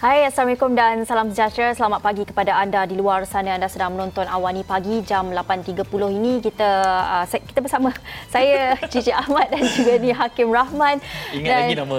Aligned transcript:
Hai, 0.00 0.24
Assalamualaikum 0.24 0.72
dan 0.72 1.04
salam 1.04 1.28
sejahtera. 1.28 1.76
Selamat 1.76 2.00
pagi 2.00 2.24
kepada 2.24 2.56
anda 2.56 2.88
di 2.88 2.96
luar 2.96 3.28
sana. 3.28 3.60
Anda 3.60 3.68
sedang 3.68 3.92
menonton 3.92 4.24
Awani 4.24 4.64
Pagi 4.64 5.04
jam 5.04 5.28
8.30 5.28 5.76
ini. 6.16 6.40
Kita 6.40 6.70
uh, 7.20 7.24
kita 7.28 7.60
bersama 7.60 7.92
saya, 8.32 8.80
Cici 8.88 9.12
Ahmad 9.12 9.52
dan 9.52 9.60
juga 9.60 10.00
ni 10.00 10.08
Hakim 10.08 10.48
Rahman. 10.48 11.04
Ingat 11.36 11.52
dan, 11.52 11.60
lagi 11.60 11.76
nama. 11.76 11.96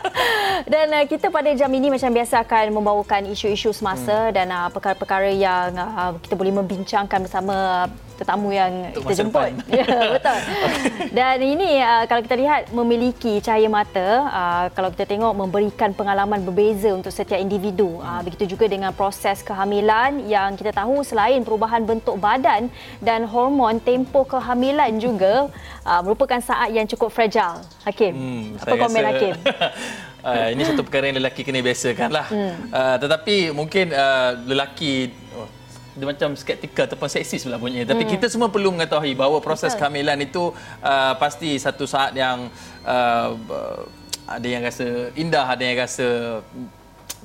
dan 0.72 0.86
uh, 0.88 1.04
kita 1.04 1.28
pada 1.28 1.52
jam 1.52 1.68
ini 1.68 1.92
macam 1.92 2.08
biasa 2.08 2.48
akan 2.48 2.64
membawakan 2.72 3.28
isu-isu 3.28 3.76
semasa 3.76 4.32
hmm. 4.32 4.32
dan 4.32 4.48
uh, 4.48 4.72
perkara-perkara 4.72 5.28
yang 5.28 5.76
uh, 5.76 6.16
kita 6.24 6.32
boleh 6.32 6.56
membincangkan 6.64 7.28
bersama 7.28 7.84
tetamu 8.18 8.50
yang 8.50 8.90
Untuk 8.90 9.06
kita 9.06 9.14
jemput. 9.22 9.54
ya, 9.78 9.86
betul. 10.18 10.38
Dan 11.18 11.36
ini 11.38 11.78
uh, 11.78 12.04
kalau 12.10 12.20
kita 12.26 12.34
lihat 12.34 12.60
memiliki 12.74 13.38
cahaya 13.38 13.70
mata, 13.70 14.08
uh, 14.26 14.66
kalau 14.74 14.90
kita 14.90 15.06
tengok 15.06 15.32
memberikan 15.38 15.94
pengalaman 15.94 16.42
berbeza 16.42 16.90
untuk 16.90 17.14
setiap 17.14 17.38
individu. 17.38 18.02
Uh, 18.02 18.20
begitu 18.26 18.58
juga 18.58 18.66
dengan 18.66 18.90
proses 18.90 19.40
kehamilan 19.46 20.26
yang 20.26 20.58
kita 20.58 20.74
tahu 20.74 21.06
selain 21.06 21.46
perubahan 21.46 21.86
bentuk 21.86 22.18
badan 22.18 22.66
dan 22.98 23.22
hormon 23.22 23.78
tempoh 23.78 24.26
kehamilan 24.26 24.98
juga 24.98 25.46
uh, 25.86 26.00
merupakan 26.02 26.42
saat 26.42 26.74
yang 26.74 26.90
cukup 26.90 27.14
fragile. 27.14 27.62
Hakim, 27.86 28.12
hmm, 28.12 28.44
apa 28.66 28.74
komen 28.74 29.00
rasa... 29.00 29.10
Hakim? 29.14 29.34
Uh, 30.18 30.50
ini 30.50 30.66
satu 30.66 30.82
perkara 30.82 31.08
yang 31.08 31.22
lelaki 31.22 31.46
kena 31.46 31.62
biasakan 31.62 32.10
lah. 32.10 32.26
Hmm. 32.26 32.52
Uh, 32.74 32.96
tetapi 32.98 33.54
mungkin 33.54 33.94
uh, 33.94 34.34
lelaki 34.50 35.14
dia 35.98 36.06
macam 36.06 36.38
skeptikal 36.38 36.86
ataupun 36.86 37.10
seksis 37.10 37.42
pula 37.42 37.58
bunyi. 37.58 37.82
Tapi 37.82 38.06
hmm. 38.06 38.12
kita 38.14 38.26
semua 38.30 38.48
perlu 38.48 38.70
mengetahui 38.70 39.18
bahawa 39.18 39.42
proses 39.42 39.74
Betul. 39.74 39.90
kehamilan 39.90 40.18
itu 40.22 40.54
uh, 40.80 41.14
pasti 41.18 41.58
satu 41.58 41.84
saat 41.84 42.14
yang 42.14 42.46
uh, 42.86 43.34
ada 44.28 44.46
yang 44.46 44.62
rasa 44.62 45.10
indah, 45.18 45.46
ada 45.50 45.62
yang 45.66 45.76
rasa 45.82 46.08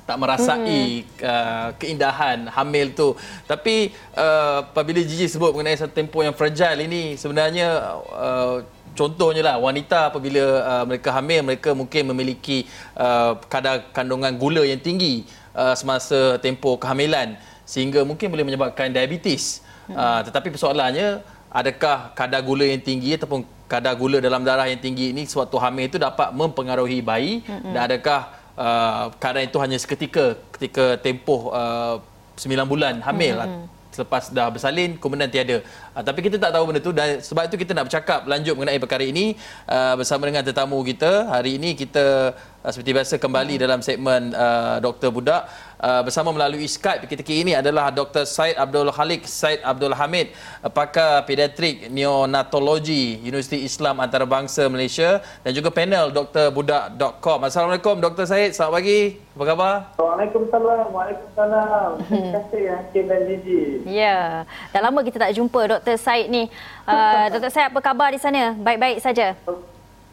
tak 0.04 0.16
merasai 0.20 1.06
hmm. 1.06 1.22
uh, 1.22 1.68
keindahan 1.78 2.50
hamil 2.50 2.92
tu. 2.92 3.14
Tapi 3.46 3.94
uh, 4.18 4.66
apabila 4.66 5.00
Gigi 5.00 5.30
sebut 5.30 5.54
mengenai 5.54 5.78
satu 5.78 5.94
tempoh 5.94 6.26
yang 6.26 6.34
fragile 6.34 6.84
ini 6.84 7.14
sebenarnya 7.14 7.96
uh, 8.10 8.58
Contohnya 8.94 9.42
lah 9.42 9.56
wanita 9.58 10.14
apabila 10.14 10.42
uh, 10.62 10.84
mereka 10.86 11.10
hamil 11.10 11.42
mereka 11.42 11.74
mungkin 11.74 12.14
memiliki 12.14 12.62
uh, 12.94 13.34
kadar 13.50 13.90
kandungan 13.90 14.30
gula 14.38 14.62
yang 14.62 14.78
tinggi 14.78 15.26
uh, 15.50 15.74
semasa 15.74 16.38
tempoh 16.38 16.78
kehamilan 16.78 17.34
sehingga 17.64 18.04
mungkin 18.04 18.28
boleh 18.28 18.44
menyebabkan 18.44 18.92
diabetes. 18.92 19.64
Hmm. 19.88 19.96
Uh, 19.96 20.20
tetapi 20.24 20.48
persoalannya 20.52 21.20
adakah 21.54 22.12
kadar 22.16 22.40
gula 22.42 22.66
yang 22.66 22.80
tinggi 22.80 23.14
ataupun 23.14 23.46
kadar 23.70 23.94
gula 23.94 24.18
dalam 24.18 24.42
darah 24.42 24.66
yang 24.66 24.82
tinggi 24.82 25.14
ini 25.14 25.22
sewaktu 25.24 25.56
hamil 25.56 25.86
itu 25.86 25.98
dapat 26.02 26.34
mempengaruhi 26.34 26.98
bayi 27.00 27.46
hmm. 27.46 27.72
dan 27.72 27.80
adakah 27.86 28.20
uh, 28.58 29.14
kadar 29.22 29.46
itu 29.46 29.56
hanya 29.62 29.78
seketika 29.78 30.34
ketika 30.58 30.98
tempoh 30.98 31.54
uh, 31.54 32.02
9 32.34 32.50
bulan 32.66 32.98
hamil 33.06 33.38
hmm. 33.38 33.66
selepas 33.94 34.34
dah 34.34 34.50
bersalin 34.50 34.98
kemudian 34.98 35.30
tiada. 35.30 35.62
Uh, 35.94 36.02
tapi 36.02 36.26
kita 36.26 36.42
tak 36.42 36.50
tahu 36.50 36.66
benda 36.66 36.82
itu 36.82 36.90
dan 36.90 37.22
sebab 37.22 37.46
itu 37.46 37.56
kita 37.62 37.70
nak 37.70 37.86
bercakap 37.86 38.26
lanjut 38.26 38.54
mengenai 38.58 38.82
perkara 38.82 39.06
ini 39.06 39.38
uh, 39.70 39.94
bersama 39.94 40.26
dengan 40.26 40.42
tetamu 40.42 40.82
kita. 40.82 41.30
Hari 41.30 41.62
ini 41.62 41.78
kita 41.78 42.34
uh, 42.66 42.70
seperti 42.74 42.90
biasa 42.98 43.14
kembali 43.22 43.54
hmm. 43.54 43.62
dalam 43.62 43.78
segmen 43.78 44.34
uh, 44.34 44.82
Dr. 44.82 45.14
Budak 45.14 45.46
uh, 45.84 46.00
bersama 46.00 46.32
melalui 46.32 46.64
Skype 46.64 47.04
ketika 47.04 47.28
ini 47.28 47.52
adalah 47.52 47.92
Dr. 47.92 48.24
Said 48.24 48.56
Abdul 48.56 48.88
Khalik 48.88 49.28
Said 49.28 49.60
Abdul 49.60 49.92
Hamid 49.92 50.32
pakar 50.72 51.28
pediatrik 51.28 51.92
neonatologi 51.92 53.20
Universiti 53.20 53.60
Islam 53.68 54.00
Antarabangsa 54.00 54.64
Malaysia 54.72 55.20
dan 55.44 55.52
juga 55.52 55.68
panel 55.68 56.08
drbudak.com. 56.08 57.38
Assalamualaikum 57.44 58.00
Dr. 58.00 58.24
Said, 58.24 58.56
selamat 58.56 58.72
pagi. 58.80 59.00
Apa 59.34 59.44
khabar? 59.50 59.74
Waalaikumsalam. 59.98 60.86
Waalaikumsalam. 60.94 61.88
Terima 62.06 62.30
kasih 62.38 62.62
Hakim 62.70 63.04
dan 63.10 63.20
Gigi. 63.26 63.62
Ya, 63.84 64.46
dah 64.70 64.80
lama 64.80 65.02
kita 65.02 65.18
tak 65.18 65.34
jumpa 65.34 65.60
Dr. 65.78 65.98
Said 65.98 66.30
ni. 66.30 66.46
Uh, 66.86 67.26
Dr. 67.34 67.50
Said 67.50 67.68
apa 67.68 67.80
khabar 67.82 68.14
di 68.14 68.22
sana? 68.22 68.54
Baik-baik 68.54 69.02
saja? 69.02 69.34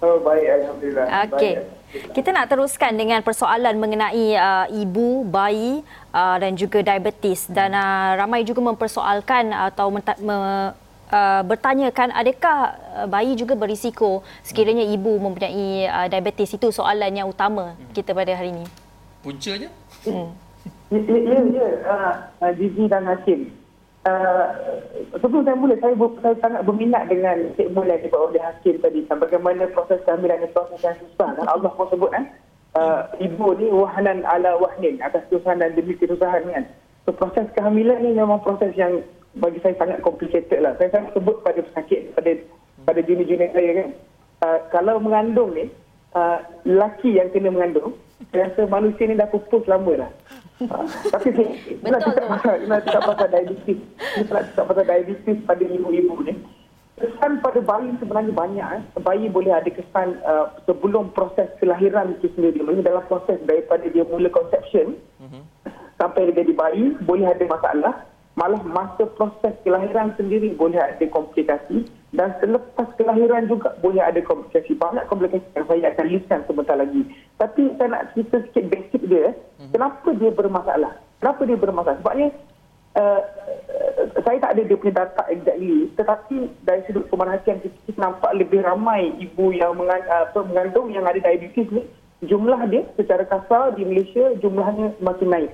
Oh, 0.02 0.18
baik 0.26 0.48
Alhamdulillah. 0.50 1.06
Okey. 1.30 1.54
Kita 2.16 2.34
nak 2.34 2.50
teruskan 2.50 2.96
dengan 2.98 3.22
persoalan 3.22 3.78
mengenai 3.78 4.34
uh, 4.34 4.66
ibu, 4.74 5.28
bayi 5.28 5.86
uh, 6.10 6.42
dan 6.42 6.58
juga 6.58 6.82
diabetes 6.82 7.46
dan 7.52 7.76
uh, 7.78 8.18
ramai 8.18 8.42
juga 8.42 8.66
mempersoalkan 8.66 9.52
atau 9.52 9.92
menta- 9.94 10.18
me, 10.18 10.72
uh, 11.12 11.42
bertanyakan 11.46 12.16
adakah 12.16 12.58
uh, 12.96 13.08
bayi 13.12 13.36
juga 13.38 13.54
berisiko 13.54 14.24
sekiranya 14.42 14.88
ibu 14.88 15.20
mempunyai 15.20 15.86
uh, 15.86 16.08
diabetes 16.08 16.56
itu 16.56 16.72
soalan 16.72 17.12
yang 17.12 17.28
utama 17.28 17.78
kita 17.92 18.16
pada 18.16 18.34
hari 18.34 18.56
ini. 18.56 18.66
Puncanya? 19.22 19.70
Hmm. 20.08 20.32
Ya, 20.90 20.98
ya, 20.98 21.20
ya. 21.30 21.68
ya. 21.78 22.02
Uh, 22.42 22.52
Gigi 22.58 22.90
dan 22.90 23.06
Hakim. 23.06 23.61
Uh, 24.02 24.82
sebelum 25.14 25.46
saya 25.46 25.54
mula, 25.54 25.78
saya, 25.78 25.94
saya 26.26 26.36
sangat 26.42 26.66
berminat 26.66 27.06
dengan 27.06 27.38
segmen 27.54 27.86
yang 27.86 28.02
dibuat 28.02 28.34
oleh 28.34 28.42
Hakim 28.42 28.82
tadi. 28.82 29.06
Bagaimana 29.06 29.70
proses 29.78 30.02
kehamilan 30.10 30.42
dan 30.42 30.52
proses 30.58 30.82
yang 30.82 30.98
susah. 30.98 31.30
Dan 31.38 31.46
Allah 31.46 31.70
pun 31.78 31.86
sebut 31.94 32.10
kan, 32.10 32.26
uh, 32.74 33.06
ibu 33.22 33.54
ni 33.62 33.70
wahnan 33.70 34.26
ala 34.26 34.58
wahnin 34.58 34.98
atas 35.06 35.22
kesusahan 35.30 35.62
dan 35.62 35.78
demi 35.78 35.94
kesusahan 35.94 36.50
kan. 36.50 36.66
So, 37.06 37.14
proses 37.14 37.46
kehamilan 37.54 38.02
ni 38.02 38.18
memang 38.18 38.42
proses 38.42 38.74
yang 38.74 39.06
bagi 39.38 39.62
saya 39.62 39.78
sangat 39.78 40.02
complicated 40.02 40.66
lah. 40.66 40.74
Saya 40.82 40.90
sangat 40.90 41.14
sebut 41.14 41.38
pada 41.46 41.62
pesakit, 41.62 42.10
pada 42.18 42.34
pada 42.90 43.00
junior-junior 43.06 43.54
saya 43.54 43.72
kan. 43.86 43.90
Uh, 44.42 44.60
kalau 44.74 44.98
mengandung 44.98 45.54
ni, 45.54 45.70
uh, 46.18 46.42
lelaki 46.66 47.22
yang 47.22 47.30
kena 47.30 47.54
mengandung, 47.54 47.94
saya 48.34 48.50
rasa 48.50 48.66
manusia 48.66 49.06
ni 49.06 49.14
dah 49.14 49.30
pupus 49.30 49.62
lama 49.70 49.94
lah. 49.94 50.12
Tapi 51.14 51.30
saya 51.34 51.90
nak 51.90 52.02
cakap 52.06 52.26
pasal, 52.30 52.56
nak 52.70 52.82
cakap 52.86 53.02
pasal 53.14 53.28
diabetes. 53.34 53.80
Saya 53.98 54.30
nak 54.30 54.44
cakap 54.54 54.66
pasal 54.70 54.86
diabetes 54.86 55.38
pada 55.46 55.64
ibu-ibu 55.66 56.16
ni. 56.26 56.34
Kesan 57.02 57.42
pada 57.42 57.60
bayi 57.66 57.90
sebenarnya 57.98 58.34
banyak. 58.34 58.68
Eh. 58.78 58.82
Bayi 59.02 59.26
boleh 59.26 59.54
ada 59.58 59.70
kesan 59.74 60.22
uh, 60.22 60.54
sebelum 60.70 61.10
proses 61.18 61.50
kelahiran 61.58 62.14
itu 62.14 62.30
sendiri. 62.38 62.62
Maksudnya 62.62 62.94
dalam 62.94 63.04
proses 63.10 63.42
daripada 63.50 63.86
dia 63.90 64.06
mula 64.06 64.30
conception 64.30 65.02
uh-huh. 65.18 65.42
sampai 65.98 66.30
dia 66.30 66.46
jadi 66.46 66.54
bayi, 66.54 66.94
boleh 67.02 67.26
ada 67.26 67.42
masalah. 67.50 68.06
Malah 68.38 68.62
masa 68.64 69.10
proses 69.18 69.58
kelahiran 69.66 70.14
sendiri 70.14 70.54
boleh 70.54 70.78
ada 70.78 71.06
komplikasi. 71.10 71.90
Dan 72.12 72.36
selepas 72.44 72.92
kelahiran 73.00 73.48
juga 73.48 73.72
boleh 73.80 74.04
ada 74.04 74.20
komplikasi. 74.20 74.76
Banyak 74.76 75.08
komplikasi 75.08 75.48
yang 75.56 75.64
saya 75.64 75.96
akan 75.96 76.08
listkan 76.12 76.40
sebentar 76.44 76.76
lagi. 76.76 77.08
Tapi 77.40 77.72
saya 77.80 77.88
nak 77.88 78.12
cerita 78.12 78.44
sikit 78.52 78.68
basic 78.68 79.02
dia. 79.08 79.32
Hmm. 79.56 79.72
Kenapa 79.72 80.12
dia 80.20 80.32
bermasalah? 80.36 81.00
Kenapa 81.24 81.42
dia 81.48 81.56
bermasalah? 81.56 81.98
Sebabnya 82.04 82.28
uh, 83.00 83.22
saya 84.28 84.38
tak 84.44 84.52
ada 84.60 84.62
dia 84.68 84.76
punya 84.76 85.08
data 85.08 85.24
exactly. 85.32 85.88
Tetapi 85.96 86.36
dari 86.68 86.82
sudut 86.84 87.08
pemerhatian 87.08 87.64
kita, 87.64 87.78
kita 87.88 88.00
nampak 88.04 88.32
lebih 88.36 88.60
ramai 88.60 89.16
ibu 89.16 89.56
yang 89.56 89.80
mengandung 89.80 90.92
yang 90.92 91.08
ada 91.08 91.16
diabetes 91.16 91.72
ni. 91.72 91.88
Jumlah 92.28 92.68
dia 92.68 92.84
secara 93.00 93.24
kasar 93.24 93.74
di 93.80 93.88
Malaysia 93.88 94.36
jumlahnya 94.44 95.00
makin 95.00 95.30
naik. 95.32 95.52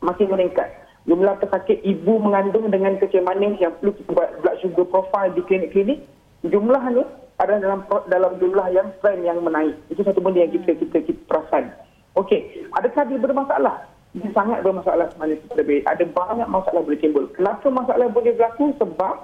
Makin 0.00 0.26
meningkat 0.32 0.83
jumlah 1.04 1.36
pesakit 1.40 1.84
ibu 1.84 2.16
mengandung 2.16 2.68
dengan 2.72 2.96
kecil 2.96 3.20
manis 3.24 3.60
yang 3.60 3.72
perlu 3.76 3.92
kita 3.92 4.10
buat 4.16 4.30
blood 4.40 4.56
sugar 4.64 4.86
profile 4.88 5.30
di 5.36 5.42
klinik-klinik 5.44 6.00
jumlahnya 6.48 7.04
ada 7.40 7.58
dalam 7.58 7.82
dalam 8.08 8.32
jumlah 8.38 8.66
yang 8.70 8.88
trend 9.02 9.26
yang 9.26 9.42
menaik. 9.42 9.74
Itu 9.90 10.06
satu 10.06 10.22
benda 10.22 10.46
yang 10.46 10.54
kita 10.54 10.78
kita 10.78 11.02
kita 11.02 11.20
perasan. 11.26 11.72
Okey 12.16 12.68
adakah 12.72 13.04
dia 13.10 13.18
bermasalah? 13.18 13.76
Dia 14.14 14.30
sangat 14.30 14.62
bermasalah 14.62 15.10
sebenarnya 15.12 15.42
lebih 15.58 15.82
ada 15.84 16.04
banyak 16.06 16.48
masalah 16.48 16.80
boleh 16.86 17.00
timbul. 17.02 17.26
Kenapa 17.34 17.66
masalah 17.68 18.06
boleh 18.08 18.32
berlaku? 18.32 18.70
Sebab 18.78 19.14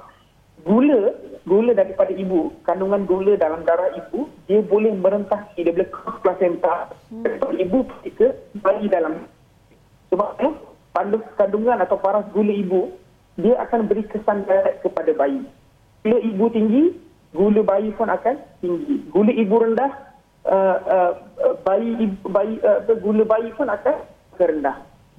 gula 0.67 1.15
gula 1.49 1.73
daripada 1.73 2.13
ibu 2.13 2.53
kandungan 2.69 3.09
gula 3.09 3.33
dalam 3.41 3.65
darah 3.65 3.89
ibu 3.97 4.29
dia 4.45 4.61
boleh 4.61 4.93
merentasi 4.93 5.65
dia 5.65 5.73
boleh 5.73 5.89
cross 5.89 6.19
placenta. 6.21 6.93
Hmm. 7.09 7.25
ibu 7.57 7.87
ke 8.05 8.35
bayi 8.61 8.91
dalam. 8.91 9.25
Sebab 10.11 10.29
eh, 10.43 10.55
kandungan 11.39 11.79
atau 11.81 11.97
paras 11.99 12.27
gula 12.35 12.51
ibu, 12.51 12.91
dia 13.39 13.55
akan 13.63 13.87
beri 13.87 14.05
kesan 14.11 14.43
direct 14.45 14.83
kepada 14.83 15.15
bayi. 15.15 15.43
Gula 16.03 16.19
ibu 16.21 16.45
tinggi, 16.51 16.83
gula 17.33 17.63
bayi 17.63 17.95
pun 17.95 18.11
akan 18.11 18.37
tinggi. 18.59 19.07
Gula 19.15 19.33
ibu 19.33 19.55
rendah, 19.55 19.91
uh, 20.51 20.77
uh, 20.91 21.13
bayi 21.63 22.11
bayi 22.27 22.59
uh, 22.65 22.83
gula 22.99 23.23
bayi 23.23 23.55
pun 23.55 23.71
akan 23.71 23.97
rendah. 24.41 24.77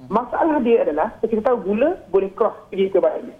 Masalah 0.09 0.57
dia 0.65 0.81
adalah, 0.81 1.13
kita 1.21 1.45
tahu 1.45 1.71
gula 1.71 1.93
boleh 2.09 2.33
cross 2.33 2.57
pergi 2.73 2.89
ke 2.89 2.97
bayi. 2.97 3.31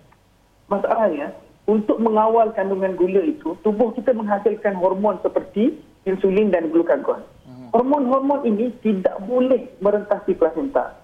Masalahnya, 0.70 1.34
untuk 1.66 1.98
mengawal 1.98 2.54
kandungan 2.54 2.94
gula 2.96 3.26
itu, 3.26 3.58
tubuh 3.66 3.92
kita 3.98 4.14
menghasilkan 4.14 4.78
hormon 4.78 5.18
seperti 5.26 5.82
insulin 6.06 6.54
dan 6.54 6.70
glukagon. 6.70 7.26
Hmm. 7.50 7.74
Hormon-hormon 7.74 8.46
ini 8.46 8.70
tidak 8.86 9.18
boleh 9.26 9.74
merentasi 9.82 10.38
plasenta 10.38 11.01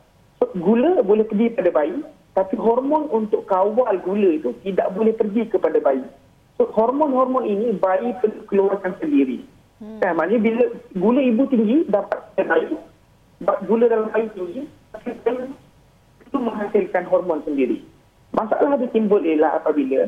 gula 0.58 1.02
boleh 1.02 1.26
pergi 1.26 1.54
pada 1.54 1.70
bayi 1.74 1.98
tapi 2.38 2.54
hormon 2.54 3.10
untuk 3.10 3.50
kawal 3.50 3.98
gula 4.06 4.30
itu 4.38 4.54
tidak 4.62 4.94
boleh 4.94 5.10
pergi 5.18 5.50
kepada 5.50 5.82
bayi. 5.82 6.06
So, 6.62 6.70
hormon-hormon 6.70 7.50
ini 7.50 7.74
bayi 7.74 8.14
perlu 8.22 8.46
keluarkan 8.46 8.94
sendiri. 9.02 9.42
Hmm. 9.82 9.98
Kan, 10.02 10.18
maknanya 10.18 10.42
bila 10.46 10.64
gula 10.98 11.22
ibu 11.22 11.50
tinggi 11.50 11.86
dapat 11.90 12.22
bayi, 12.38 12.78
gula 13.66 13.86
dalam 13.90 14.14
bayi 14.14 14.30
tinggi, 14.38 14.70
itu 16.26 16.38
menghasilkan 16.38 17.10
hormon 17.10 17.42
sendiri. 17.42 17.82
Masalah 18.38 18.78
dia 18.78 18.90
timbul 18.94 19.22
ialah 19.26 19.58
apabila 19.58 20.06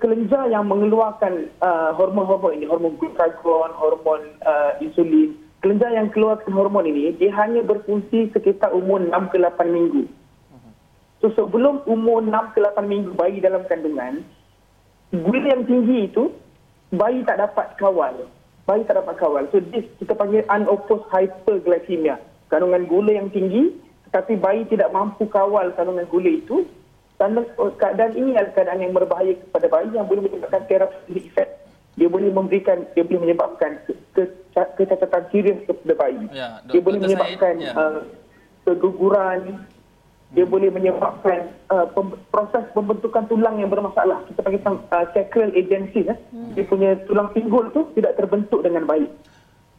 kelenjar 0.00 0.48
yang 0.48 0.64
mengeluarkan 0.64 1.52
uh, 1.60 1.92
hormon-hormon 1.92 2.56
ini, 2.56 2.64
hormon 2.64 2.96
glukagon, 2.96 3.72
hormon 3.76 4.20
uh, 4.48 4.80
insulin, 4.80 5.36
kelenjar 5.62 5.94
yang 5.94 6.10
keluarkan 6.10 6.50
hormon 6.52 6.84
ini, 6.90 7.14
dia 7.16 7.30
hanya 7.38 7.62
berfungsi 7.62 8.34
sekitar 8.34 8.74
umur 8.74 9.00
6 9.00 9.32
ke 9.32 9.38
8 9.38 9.70
minggu. 9.70 10.04
So 11.22 11.30
sebelum 11.38 11.86
umur 11.86 12.26
6 12.26 12.52
ke 12.52 12.58
8 12.60 12.82
minggu 12.82 13.14
bayi 13.14 13.38
dalam 13.38 13.62
kandungan, 13.70 14.26
gula 15.14 15.46
yang 15.54 15.62
tinggi 15.64 16.10
itu, 16.10 16.34
bayi 16.90 17.22
tak 17.22 17.38
dapat 17.38 17.78
kawal. 17.78 18.26
Bayi 18.66 18.82
tak 18.84 18.98
dapat 18.98 19.14
kawal. 19.22 19.46
So 19.54 19.62
this 19.70 19.86
kita 20.02 20.18
panggil 20.18 20.42
unopposed 20.50 21.06
hyperglycemia. 21.14 22.18
Kandungan 22.50 22.90
gula 22.90 23.14
yang 23.14 23.30
tinggi, 23.30 23.70
tetapi 24.10 24.36
bayi 24.42 24.66
tidak 24.66 24.90
mampu 24.90 25.30
kawal 25.30 25.70
kandungan 25.78 26.10
gula 26.10 26.30
itu, 26.42 26.66
Oh, 27.22 27.70
keadaan 27.78 28.18
ini 28.18 28.34
adalah 28.34 28.50
keadaan 28.50 28.82
yang 28.82 28.90
berbahaya 28.90 29.38
kepada 29.38 29.70
bayi 29.70 29.94
yang 29.94 30.10
boleh 30.10 30.26
menyebabkan 30.26 30.66
therapeutic 30.66 31.30
effect. 31.30 31.61
Dia 31.92 32.08
boleh 32.08 32.32
memberikan, 32.32 32.88
dia 32.96 33.04
boleh 33.04 33.28
menyebabkan 33.28 33.84
kecacatan 34.56 35.22
serius 35.28 35.60
kepada 35.68 36.08
bayi. 36.08 36.24
Ya, 36.32 36.64
dia 36.64 36.80
boleh 36.80 37.00
menyebabkan 37.04 37.54
ya. 37.60 37.72
uh, 37.76 38.00
keguguran. 38.64 39.68
Dia 40.32 40.48
hmm. 40.48 40.52
boleh 40.56 40.72
menyebabkan 40.72 41.52
uh, 41.68 41.84
pem- 41.92 42.16
proses 42.32 42.64
pembentukan 42.72 43.28
tulang 43.28 43.60
yang 43.60 43.68
bermasalah. 43.68 44.24
Kita 44.32 44.40
panggil 44.40 44.64
uh, 44.64 45.06
sacral 45.12 45.52
agency. 45.52 46.08
Eh. 46.08 46.16
Hmm. 46.32 46.56
Dia 46.56 46.64
punya 46.64 46.96
tulang 47.04 47.28
pinggul 47.36 47.68
tu 47.76 47.92
tidak 47.92 48.16
terbentuk 48.16 48.64
dengan 48.64 48.88
baik. 48.88 49.12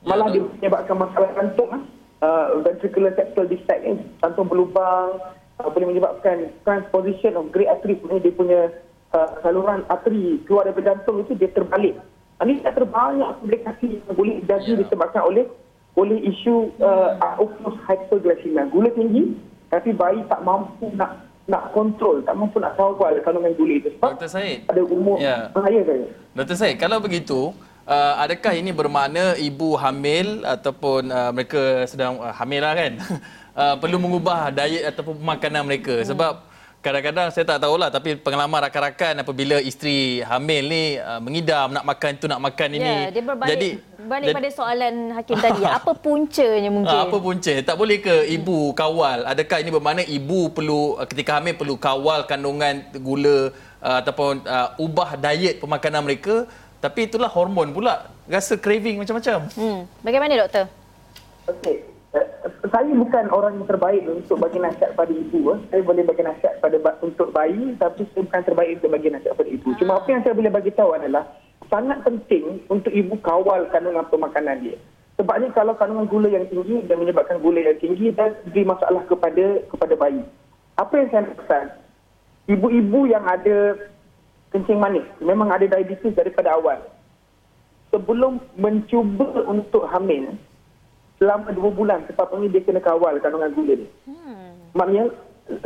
Ya, 0.05 0.13
Malah 0.13 0.29
ya, 0.29 0.33
dia 0.37 0.43
menyebabkan 0.45 0.95
masalah 1.01 1.29
jantung. 1.33 1.69
Eh. 1.73 1.83
Uh, 2.23 2.61
ventricular 2.61 3.11
septal 3.17 3.49
defect. 3.49 3.81
Eh. 3.81 3.97
Jantung 4.21 4.45
berlubang 4.45 5.17
uh, 5.57 5.69
boleh 5.73 5.87
menyebabkan 5.89 6.53
transposition 6.61 7.33
of 7.33 7.49
great 7.49 7.69
artery 7.69 7.97
dia 7.97 8.33
punya 8.33 8.69
uh, 9.13 9.29
saluran 9.45 9.85
arteri 9.87 10.41
keluar 10.45 10.67
daripada 10.67 10.93
jantung 10.93 11.21
itu 11.23 11.33
dia 11.37 11.49
terbalik. 11.53 11.95
Ini 12.43 12.59
tak 12.65 12.75
terbanyak 12.75 13.29
komplikasi 13.39 14.03
yang 14.03 14.15
boleh 14.17 14.35
jadi 14.43 14.71
yeah. 14.75 14.79
disebabkan 14.83 15.23
oleh 15.23 15.45
oleh 15.93 16.17
isu 16.25 16.73
uh, 16.81 17.15
outflow 17.39 17.77
hyperglycemia. 17.87 18.67
Gula 18.73 18.89
tinggi 18.91 19.37
tapi 19.69 19.93
bayi 19.93 20.21
tak 20.27 20.41
mampu 20.43 20.91
nak 20.97 21.23
nak 21.43 21.75
kontrol, 21.75 22.23
tak 22.23 22.35
mampu 22.39 22.59
nak 22.59 22.75
kawal 22.79 23.15
kandungan 23.23 23.51
gula 23.55 23.73
itu. 23.79 23.89
Sebab 23.99 24.15
Dr. 24.15 24.29
Said. 24.31 24.63
Ada 24.67 24.81
umur 24.83 25.19
yeah. 25.19 25.51
bahaya 25.51 25.83
saya. 25.83 26.07
Dr. 26.33 26.55
Said, 26.55 26.75
kalau 26.79 27.03
begitu, 27.03 27.51
uh, 27.83 28.13
adakah 28.23 28.55
ini 28.55 28.71
bermakna 28.71 29.35
ibu 29.35 29.75
hamil 29.75 30.47
ataupun 30.47 31.11
uh, 31.11 31.31
mereka 31.35 31.83
sedang 31.83 32.15
uh, 32.23 32.31
hamil 32.31 32.63
lah 32.63 32.73
kan? 32.79 32.91
uh, 33.59 33.75
perlu 33.75 33.99
mengubah 33.99 34.55
diet 34.55 34.87
ataupun 34.87 35.19
makanan 35.19 35.67
mereka 35.67 35.99
hmm. 35.99 36.07
sebab 36.07 36.52
kadang-kadang 36.83 37.31
saya 37.31 37.47
tak 37.47 37.63
tahulah 37.63 37.87
tapi 37.87 38.19
pengalaman 38.19 38.67
rakan-rakan 38.67 39.23
apabila 39.23 39.55
isteri 39.63 40.19
hamil 40.19 40.67
ni 40.67 40.83
uh, 40.99 41.23
mengidam 41.23 41.71
nak 41.71 41.87
makan 41.87 42.11
tu 42.19 42.27
nak 42.27 42.43
makan 42.43 42.75
ini. 42.75 42.83
Ya, 42.83 43.07
dia 43.07 43.23
berbalik, 43.23 43.51
jadi 43.55 43.69
balik 44.03 44.35
pada 44.35 44.49
soalan 44.51 45.15
hakim 45.15 45.39
tadi. 45.39 45.63
Apa 45.79 45.95
puncanya 45.95 46.67
mungkin? 46.67 46.91
uh, 46.91 47.07
apa 47.07 47.17
punca? 47.23 47.53
Tak 47.63 47.75
boleh 47.79 48.03
ke 48.03 48.27
ibu 48.35 48.75
kawal? 48.75 49.23
Adakah 49.23 49.63
ini 49.63 49.71
bermakna 49.71 50.03
ibu 50.03 50.51
perlu 50.51 50.99
uh, 50.99 51.07
ketika 51.07 51.39
hamil 51.39 51.55
perlu 51.55 51.79
kawal 51.79 52.27
kandungan 52.27 52.83
gula 52.99 53.55
uh, 53.79 53.97
ataupun 54.03 54.43
uh, 54.43 54.75
ubah 54.75 55.15
diet 55.15 55.63
pemakanan 55.63 56.03
mereka? 56.03 56.43
Tapi 56.83 57.07
itulah 57.07 57.31
hormon 57.31 57.71
pula. 57.71 58.11
Rasa 58.27 58.59
craving 58.59 58.99
macam-macam. 58.99 59.47
Hmm. 59.55 59.87
bagaimana 60.03 60.35
doktor? 60.35 60.67
Okey 61.47 61.92
saya 62.13 62.93
bukan 62.93 63.25
orang 63.33 63.57
yang 63.57 63.67
terbaik 63.69 64.05
untuk 64.05 64.37
bagi 64.37 64.61
nasihat 64.61 64.93
pada 64.93 65.09
ibu. 65.09 65.57
Eh. 65.57 65.59
Saya 65.73 65.81
boleh 65.81 66.03
bagi 66.05 66.21
nasihat 66.21 66.61
pada 66.61 66.77
untuk 67.01 67.33
bayi 67.33 67.73
tapi 67.81 68.05
saya 68.13 68.21
bukan 68.21 68.41
terbaik 68.45 68.69
untuk 68.77 68.89
bagi 68.93 69.09
nasihat 69.09 69.33
pada 69.33 69.49
ibu. 69.49 69.69
Cuma 69.81 69.97
apa 69.97 70.07
yang 70.13 70.21
saya 70.21 70.37
boleh 70.37 70.51
bagi 70.53 70.71
tahu 70.77 70.93
adalah 70.93 71.25
sangat 71.73 72.05
penting 72.05 72.61
untuk 72.69 72.93
ibu 72.93 73.17
kawal 73.25 73.65
kandungan 73.73 74.05
pemakanan 74.13 74.61
dia. 74.61 74.77
Sebabnya 75.17 75.49
kalau 75.53 75.73
kandungan 75.73 76.09
gula 76.09 76.29
yang 76.29 76.45
tinggi 76.49 76.85
dan 76.85 77.01
menyebabkan 77.01 77.41
gula 77.41 77.61
yang 77.61 77.77
tinggi 77.81 78.13
dan 78.13 78.37
beri 78.49 78.65
masalah 78.65 79.01
kepada 79.09 79.45
kepada 79.73 79.93
bayi. 79.97 80.21
Apa 80.77 80.93
yang 81.01 81.09
saya 81.09 81.33
pesan? 81.33 81.65
Ibu-ibu 82.49 83.09
yang 83.09 83.23
ada 83.25 83.77
kencing 84.53 84.77
manis, 84.77 85.05
memang 85.17 85.49
ada 85.49 85.65
diabetes 85.65 86.13
daripada 86.13 86.53
awal. 86.53 86.77
Sebelum 87.93 88.41
mencuba 88.57 89.45
untuk 89.45 89.85
hamil, 89.89 90.33
selama 91.21 91.49
dua 91.53 91.69
bulan 91.71 91.99
sepatutnya 92.09 92.47
dia 92.49 92.61
kena 92.65 92.81
kawal 92.81 93.15
kandungan 93.21 93.53
gula 93.53 93.73
dia. 93.79 93.89
Hmm. 94.09 94.57
Maknanya, 94.73 95.13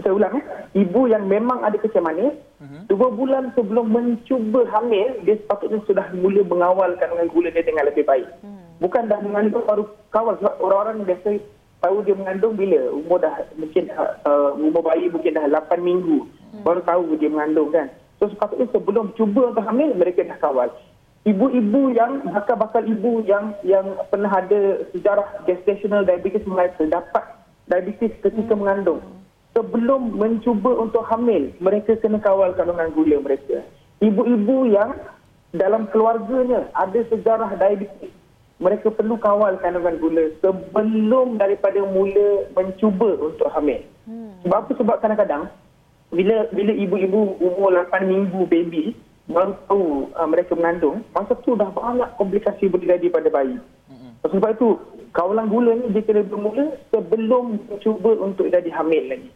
saya 0.03 0.11
ulang 0.11 0.33
eh, 0.41 0.45
ibu 0.83 1.07
yang 1.07 1.29
memang 1.29 1.63
ada 1.63 1.79
kencing 1.79 2.03
manis, 2.03 2.35
uh-huh. 2.59 2.81
dua 2.91 3.07
bulan 3.13 3.55
sebelum 3.55 3.87
mencuba 3.87 4.67
hamil, 4.73 5.15
dia 5.23 5.39
sepatutnya 5.39 5.79
sudah 5.87 6.05
mula 6.17 6.43
mengawal 6.43 6.91
kandungan 6.99 7.31
gula 7.31 7.49
dia 7.53 7.63
dengan 7.63 7.87
lebih 7.87 8.03
baik. 8.03 8.27
Hmm. 8.43 8.77
Bukan 8.77 9.09
dah 9.09 9.19
mengandung 9.23 9.65
baru 9.65 9.83
kawal. 10.13 10.37
Sebab 10.37 10.61
orang-orang 10.61 11.07
biasa 11.07 11.41
tahu 11.81 12.03
dia 12.05 12.15
mengandung 12.17 12.53
bila 12.57 12.77
umur 12.93 13.21
dah 13.21 13.33
mungkin 13.57 13.89
uh, 14.25 14.53
umur 14.57 14.81
bayi 14.81 15.09
mungkin 15.13 15.37
dah 15.37 15.45
8 15.45 15.77
minggu 15.81 16.25
hmm. 16.25 16.61
baru 16.65 16.81
tahu 16.85 17.17
dia 17.17 17.29
mengandung 17.29 17.69
kan. 17.73 17.89
So 18.17 18.29
sepatutnya 18.29 18.65
sebelum 18.73 19.13
cuba 19.13 19.53
untuk 19.53 19.65
hamil 19.65 19.93
mereka 19.93 20.25
dah 20.25 20.37
kawal 20.41 20.69
ibu-ibu 21.27 21.91
yang 21.91 22.23
bakal-bakal 22.31 22.79
ibu 22.87 23.19
yang 23.27 23.51
yang 23.67 23.99
pernah 24.07 24.31
ada 24.31 24.87
sejarah 24.95 25.43
gestational 25.43 26.07
diabetes 26.07 26.47
mellitus 26.47 26.87
dapat 26.87 27.23
diabetes 27.67 28.15
ketika 28.23 28.55
hmm. 28.55 28.63
mengandung 28.63 29.03
sebelum 29.51 30.15
mencuba 30.15 30.71
untuk 30.79 31.03
hamil 31.11 31.51
mereka 31.59 31.99
kena 31.99 32.23
kawal 32.23 32.55
kandungan 32.55 32.95
gula 32.95 33.19
mereka 33.19 33.59
ibu-ibu 33.99 34.71
yang 34.71 34.95
dalam 35.51 35.91
keluarganya 35.91 36.71
ada 36.79 36.99
sejarah 37.11 37.59
diabetes 37.59 38.13
mereka 38.63 38.87
perlu 38.87 39.19
kawal 39.19 39.59
kandungan 39.59 39.99
gula 39.99 40.31
sebelum 40.39 41.35
daripada 41.35 41.83
mula 41.83 42.47
mencuba 42.55 43.19
untuk 43.19 43.51
hamil 43.51 43.83
hmm. 44.07 44.47
sebab 44.47 44.63
apa 44.63 44.71
sebab 44.79 44.95
kadang-kadang 45.03 45.43
bila 46.07 46.47
bila 46.55 46.71
ibu-ibu 46.71 47.35
umur 47.43 47.83
8 47.91 48.07
minggu 48.07 48.47
baby 48.47 48.95
baru 49.27 49.53
tahu 49.67 49.85
uh, 50.15 50.27
mereka 50.27 50.55
mengandung, 50.55 51.03
masa 51.11 51.35
tu 51.43 51.53
dah 51.59 51.67
banyak 51.71 52.07
komplikasi 52.15 52.71
berjadi 52.71 53.11
pada 53.11 53.27
bayi. 53.27 53.59
Mm-hmm. 53.91 54.11
Sebab 54.23 54.51
itu, 54.55 54.69
kawalan 55.11 55.51
gula 55.51 55.71
ni 55.75 55.91
dia 55.91 56.03
kena 56.07 56.23
bermula 56.23 56.71
sebelum 56.91 57.59
cuba 57.83 58.11
untuk 58.23 58.47
jadi 58.47 58.67
hamil 58.71 59.03
lagi. 59.11 59.29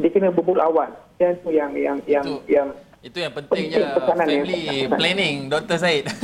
Dia 0.00 0.08
kena 0.12 0.32
bermula 0.32 0.64
awal. 0.64 0.90
Yang 1.20 1.44
tu 1.44 1.48
yang 1.52 1.72
yang 1.76 1.98
yang 2.08 2.24
itu, 2.24 2.40
yang 2.48 2.68
itu 3.04 3.18
yang 3.22 3.32
pentingnya 3.32 3.78
penting 3.94 4.16
family 4.16 4.60
yang 4.66 4.92
planning, 4.96 5.36
Dr. 5.52 5.78
Said. 5.78 6.06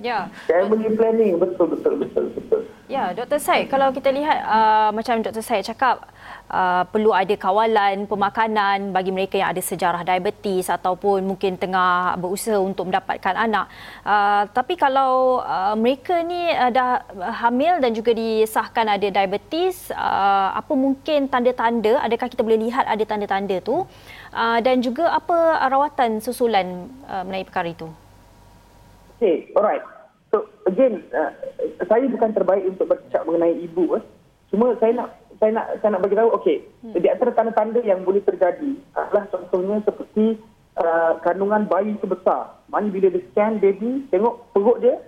Ya. 0.00 0.32
Family 0.48 0.96
planning 0.96 1.36
betul 1.36 1.76
betul 1.76 2.00
betul 2.00 2.32
betul. 2.32 2.64
Ya, 2.88 3.12
Dr. 3.12 3.36
Said, 3.36 3.68
kalau 3.68 3.92
kita 3.92 4.08
lihat 4.08 4.48
uh, 4.48 4.88
macam 4.96 5.20
Dr. 5.20 5.44
Said 5.44 5.68
cakap 5.68 6.08
uh, 6.50 6.82
perlu 6.90 7.14
ada 7.14 7.32
kawalan 7.38 8.04
pemakanan 8.10 8.90
bagi 8.90 9.14
mereka 9.14 9.38
yang 9.38 9.54
ada 9.54 9.62
sejarah 9.62 10.02
diabetes 10.02 10.66
ataupun 10.66 11.22
mungkin 11.22 11.54
tengah 11.54 12.18
berusaha 12.18 12.58
untuk 12.58 12.90
mendapatkan 12.90 13.34
anak. 13.38 13.70
Uh, 14.02 14.50
tapi 14.50 14.74
kalau 14.74 15.40
uh, 15.40 15.78
mereka 15.78 16.20
ni 16.26 16.50
uh, 16.50 16.70
dah 16.74 17.06
hamil 17.46 17.78
dan 17.78 17.94
juga 17.94 18.10
disahkan 18.10 18.98
ada 18.98 19.06
diabetes, 19.06 19.94
uh, 19.94 20.50
apa 20.58 20.72
mungkin 20.74 21.30
tanda-tanda, 21.30 22.02
adakah 22.02 22.26
kita 22.26 22.42
boleh 22.42 22.68
lihat 22.68 22.84
ada 22.90 23.04
tanda-tanda 23.06 23.62
tu? 23.62 23.86
Uh, 24.34 24.58
dan 24.62 24.82
juga 24.82 25.10
apa 25.10 25.66
rawatan 25.70 26.18
susulan 26.18 26.90
uh, 27.06 27.22
mengenai 27.22 27.46
perkara 27.46 27.70
itu? 27.70 27.88
Okay, 29.18 29.52
alright. 29.52 29.82
So 30.30 30.48
again, 30.64 31.04
uh, 31.12 31.34
saya 31.84 32.06
bukan 32.08 32.30
terbaik 32.32 32.64
untuk 32.64 32.88
bercakap 32.88 33.26
mengenai 33.26 33.58
ibu. 33.66 33.98
Eh. 33.98 34.04
Cuma 34.48 34.72
saya 34.78 34.96
nak 34.96 35.19
saya 35.40 35.56
nak 35.56 35.66
saya 35.80 35.96
nak 35.96 36.04
bagi 36.04 36.20
tahu 36.20 36.30
okey 36.36 36.56
hmm. 36.84 37.00
di 37.00 37.08
antara 37.08 37.32
tanda-tanda 37.32 37.80
yang 37.80 38.04
boleh 38.04 38.20
terjadi 38.20 38.76
adalah 38.92 39.24
contohnya 39.32 39.80
seperti 39.88 40.36
uh, 40.76 41.16
kandungan 41.24 41.64
bayi 41.64 41.96
itu 41.96 42.04
besar 42.04 42.60
mana 42.68 42.92
bila 42.92 43.08
dia 43.08 43.24
scan 43.32 43.56
baby 43.56 44.04
tengok 44.12 44.44
perut 44.52 44.84
dia 44.84 45.00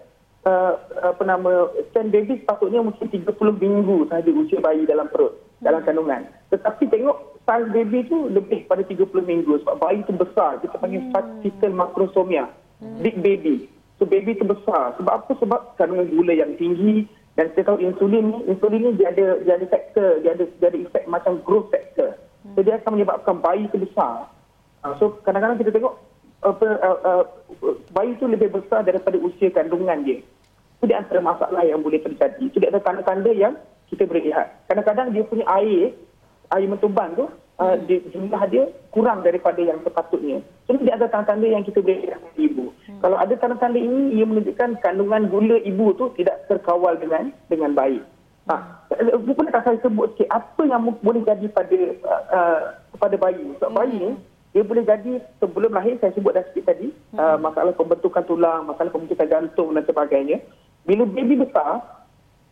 uh, 0.49 0.73
apa 1.05 1.23
nama 1.29 1.69
scan 1.93 2.09
baby 2.09 2.41
sepatutnya 2.41 2.81
mungkin 2.81 3.13
30 3.13 3.29
minggu 3.61 4.09
sahaja 4.09 4.31
usia 4.33 4.59
bayi 4.65 4.89
dalam 4.89 5.07
perut 5.13 5.37
hmm. 5.37 5.69
dalam 5.69 5.85
kandungan 5.85 6.25
tetapi 6.49 6.89
tengok 6.89 7.45
saiz 7.45 7.69
baby 7.69 8.01
itu 8.01 8.33
lebih 8.33 8.65
pada 8.65 8.81
30 8.81 9.05
minggu 9.23 9.61
sebab 9.63 9.77
bayi 9.85 10.01
itu 10.01 10.17
besar 10.17 10.65
kita 10.65 10.81
panggil 10.81 11.13
hmm. 11.13 11.45
fetal 11.45 11.73
macrosomia 11.77 12.49
hmm. 12.81 13.05
big 13.05 13.21
baby 13.21 13.69
so 14.01 14.09
baby 14.09 14.33
itu 14.33 14.49
besar 14.49 14.97
sebab 14.97 15.13
apa 15.13 15.33
sebab 15.37 15.61
kandungan 15.77 16.09
gula 16.09 16.33
yang 16.33 16.57
tinggi 16.57 17.05
dan 17.33 17.49
kita 17.53 17.65
tahu 17.65 17.81
insulin 17.81 18.29
ni, 18.29 18.39
insulin 18.53 18.81
ni 18.85 18.91
dia 19.01 19.09
ada 19.09 19.41
dia 19.41 19.57
ada 19.57 19.67
faktor, 19.73 20.21
dia 20.21 20.37
ada 20.37 20.45
dia 20.61 20.69
ada 20.69 20.79
efek 20.85 21.05
macam 21.09 21.41
growth 21.41 21.73
factor. 21.73 22.21
So 22.53 22.61
dia 22.61 22.77
akan 22.77 23.01
menyebabkan 23.01 23.41
bayi 23.41 23.71
itu 23.71 23.81
besar. 23.81 24.29
Uh, 24.85 24.93
so 25.01 25.17
kadang-kadang 25.25 25.57
kita 25.63 25.73
tengok 25.73 25.97
apa 26.43 26.69
uh, 26.83 26.99
uh, 27.07 27.25
bayi 27.95 28.19
itu 28.19 28.29
lebih 28.29 28.53
besar 28.53 28.85
daripada 28.85 29.17
usia 29.17 29.49
kandungan 29.49 30.05
dia. 30.05 30.21
Itu 30.77 30.85
di 30.91 30.95
antara 30.99 31.23
masalah 31.25 31.63
yang 31.65 31.81
boleh 31.81 32.03
terjadi. 32.05 32.43
Itu 32.43 32.59
di 32.61 32.69
antara 32.69 32.85
tanda-tanda 32.85 33.31
yang 33.33 33.57
kita 33.89 34.05
boleh 34.05 34.29
lihat. 34.29 34.69
Kadang-kadang 34.69 35.17
dia 35.17 35.25
punya 35.25 35.47
air, 35.49 35.95
air 36.53 36.67
mentuban 36.69 37.17
tu, 37.17 37.31
uh, 37.59 37.77
di, 37.85 38.01
jumlah 38.13 38.43
dia 38.49 38.65
kurang 38.95 39.21
daripada 39.27 39.61
yang 39.61 39.81
sepatutnya. 39.85 40.41
Jadi 40.71 40.89
dia 40.89 40.95
ada 40.97 41.11
tanda-tanda 41.11 41.49
yang 41.49 41.65
kita 41.67 41.83
boleh 41.83 42.09
lihat 42.09 42.23
ibu. 42.39 42.73
Hmm. 42.87 43.01
Kalau 43.03 43.17
ada 43.19 43.35
tanda-tanda 43.37 43.81
ini, 43.81 44.17
ia 44.17 44.25
menunjukkan 44.25 44.81
kandungan 44.81 45.29
gula 45.29 45.57
ibu 45.67 45.93
tu 45.99 46.13
tidak 46.17 46.47
terkawal 46.49 46.97
dengan 46.97 47.35
dengan 47.51 47.75
baik. 47.77 48.05
Ha, 48.51 48.59
bukan 49.23 49.55
tak 49.55 49.63
saya 49.63 49.79
sebut 49.87 50.19
sikit 50.19 50.27
apa 50.35 50.67
yang 50.67 50.83
boleh 50.99 51.23
jadi 51.23 51.47
pada 51.47 51.79
uh, 52.03 52.23
uh, 52.35 52.61
pada 52.99 53.15
bayi. 53.15 53.55
Sebab 53.63 53.71
bayi 53.71 53.95
ni 53.95 54.11
dia 54.51 54.67
boleh 54.67 54.83
jadi 54.83 55.23
sebelum 55.39 55.73
lahir 55.73 55.95
saya 56.03 56.11
sebut 56.13 56.35
dah 56.35 56.43
sikit 56.51 56.75
tadi 56.75 56.91
uh, 57.17 57.39
masalah 57.39 57.71
pembentukan 57.73 58.27
tulang, 58.27 58.67
masalah 58.67 58.91
pembentukan 58.91 59.31
jantung 59.31 59.71
dan 59.79 59.87
sebagainya. 59.87 60.43
Bila 60.83 61.07
baby 61.07 61.39
besar, 61.39 61.87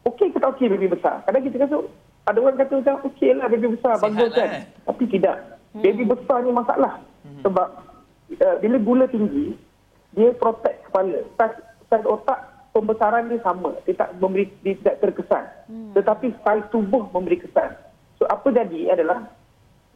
okey 0.06 0.30
ke 0.30 0.38
tak 0.38 0.54
okey 0.54 0.70
baby 0.70 0.86
besar? 0.86 1.26
Kadang 1.26 1.42
kita 1.42 1.66
kata 1.66 1.82
ada 2.28 2.38
orang 2.40 2.56
kata 2.60 2.72
macam 2.80 2.96
okey 3.10 3.30
lah 3.36 3.46
baby 3.48 3.68
besar, 3.74 3.94
Sihat 3.96 4.04
bagus 4.04 4.30
kan. 4.36 4.48
Lah. 4.48 4.62
Tapi 4.92 5.04
tidak. 5.08 5.36
Hmm. 5.72 5.82
Baby 5.82 6.02
besar 6.04 6.38
ni 6.44 6.50
masalah. 6.52 6.92
Hmm. 7.24 7.40
Sebab 7.46 7.68
uh, 8.38 8.56
bila 8.60 8.76
gula 8.82 9.04
tinggi, 9.08 9.56
dia 10.14 10.28
protect 10.36 10.90
kepala. 10.90 11.18
Saiz 11.90 12.04
otak 12.06 12.38
pembesaran 12.70 13.30
dia 13.30 13.40
sama. 13.42 13.74
Dia 13.86 13.94
tak 13.98 14.14
memberi 14.18 14.50
dia 14.62 14.76
tidak 14.78 14.96
terkesan. 15.02 15.44
Hmm. 15.70 15.90
Tetapi 15.96 16.26
saiz 16.44 16.64
tubuh 16.70 17.08
memberi 17.10 17.40
kesan. 17.40 17.74
So 18.20 18.28
apa 18.28 18.52
jadi 18.52 18.94
adalah 18.94 19.26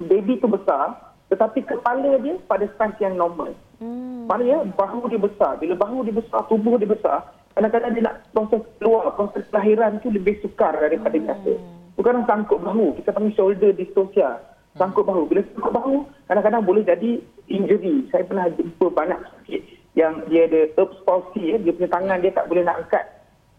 baby 0.01 0.41
tu 0.41 0.49
besar 0.49 1.15
tetapi 1.31 1.67
kepala 1.67 2.19
dia 2.23 2.35
pada 2.47 2.67
saiz 2.79 2.95
yang 2.99 3.19
normal. 3.19 3.53
Hmm. 3.79 4.27
Maknanya 4.31 4.71
bahu 4.75 5.11
dia 5.11 5.21
besar. 5.21 5.59
Bila 5.61 5.75
bahu 5.77 6.07
dia 6.07 6.15
besar, 6.15 6.47
tubuh 6.49 6.79
dia 6.79 6.89
besar, 6.89 7.27
kadang-kadang 7.53 7.93
dia 7.93 8.03
nak 8.07 8.17
proses 8.33 8.63
keluar, 8.81 9.13
proses 9.19 9.45
kelahiran 9.51 9.99
tu 10.01 10.09
lebih 10.15 10.39
sukar 10.41 10.73
daripada 10.79 11.17
hmm. 11.17 11.25
biasa. 11.27 11.53
Bukan 11.95 12.27
sangkut 12.27 12.59
bahu. 12.59 12.99
Kita 12.99 13.15
panggil 13.15 13.35
shoulder 13.39 13.71
dystocia. 13.75 14.43
Sangkut 14.75 15.07
bahu. 15.07 15.31
Bila 15.31 15.47
sangkut 15.55 15.73
bahu, 15.75 15.95
kadang-kadang 16.27 16.67
boleh 16.67 16.83
jadi 16.83 17.23
injury. 17.47 18.11
Saya 18.11 18.27
pernah 18.27 18.51
jumpa 18.51 18.91
banyak 18.91 19.21
sikit 19.43 19.63
yang 19.95 20.27
dia 20.27 20.51
ada 20.51 20.75
Erbs 20.75 20.99
palsy, 21.07 21.55
ya. 21.55 21.57
dia 21.63 21.71
punya 21.71 21.91
tangan 21.91 22.19
dia 22.19 22.35
tak 22.35 22.51
boleh 22.51 22.67
nak 22.67 22.83
angkat. 22.83 23.05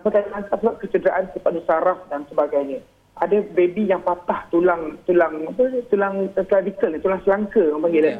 Sebab 0.04 0.74
kecederaan 0.84 1.32
kepada 1.32 1.60
saraf 1.66 2.00
dan 2.12 2.28
sebagainya. 2.30 2.84
Ada 3.16 3.42
baby 3.56 3.88
yang 3.88 4.04
patah 4.04 4.44
tulang 4.52 5.00
tulang 5.08 5.48
apa 5.48 5.80
tulang 5.88 6.28
clavicle 6.36 6.92
ni, 6.92 7.00
tulang 7.00 7.24
selangka 7.24 7.64
orang 7.64 7.84
panggil 7.88 8.06
yeah. 8.12 8.20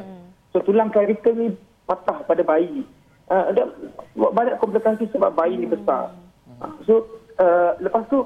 So 0.56 0.64
tulang 0.64 0.88
clavicle 0.88 1.36
ni 1.36 1.52
patah 1.84 2.24
pada 2.24 2.40
bayi. 2.40 2.80
Uh, 3.28 3.52
ada 3.52 3.68
banyak 4.16 4.56
komplikasi 4.56 5.04
sebab 5.12 5.36
bayi 5.36 5.60
ni 5.60 5.68
besar. 5.68 6.16
Uh, 6.64 6.72
so 6.88 7.04
uh, 7.36 7.76
lepas 7.84 8.08
tu 8.08 8.24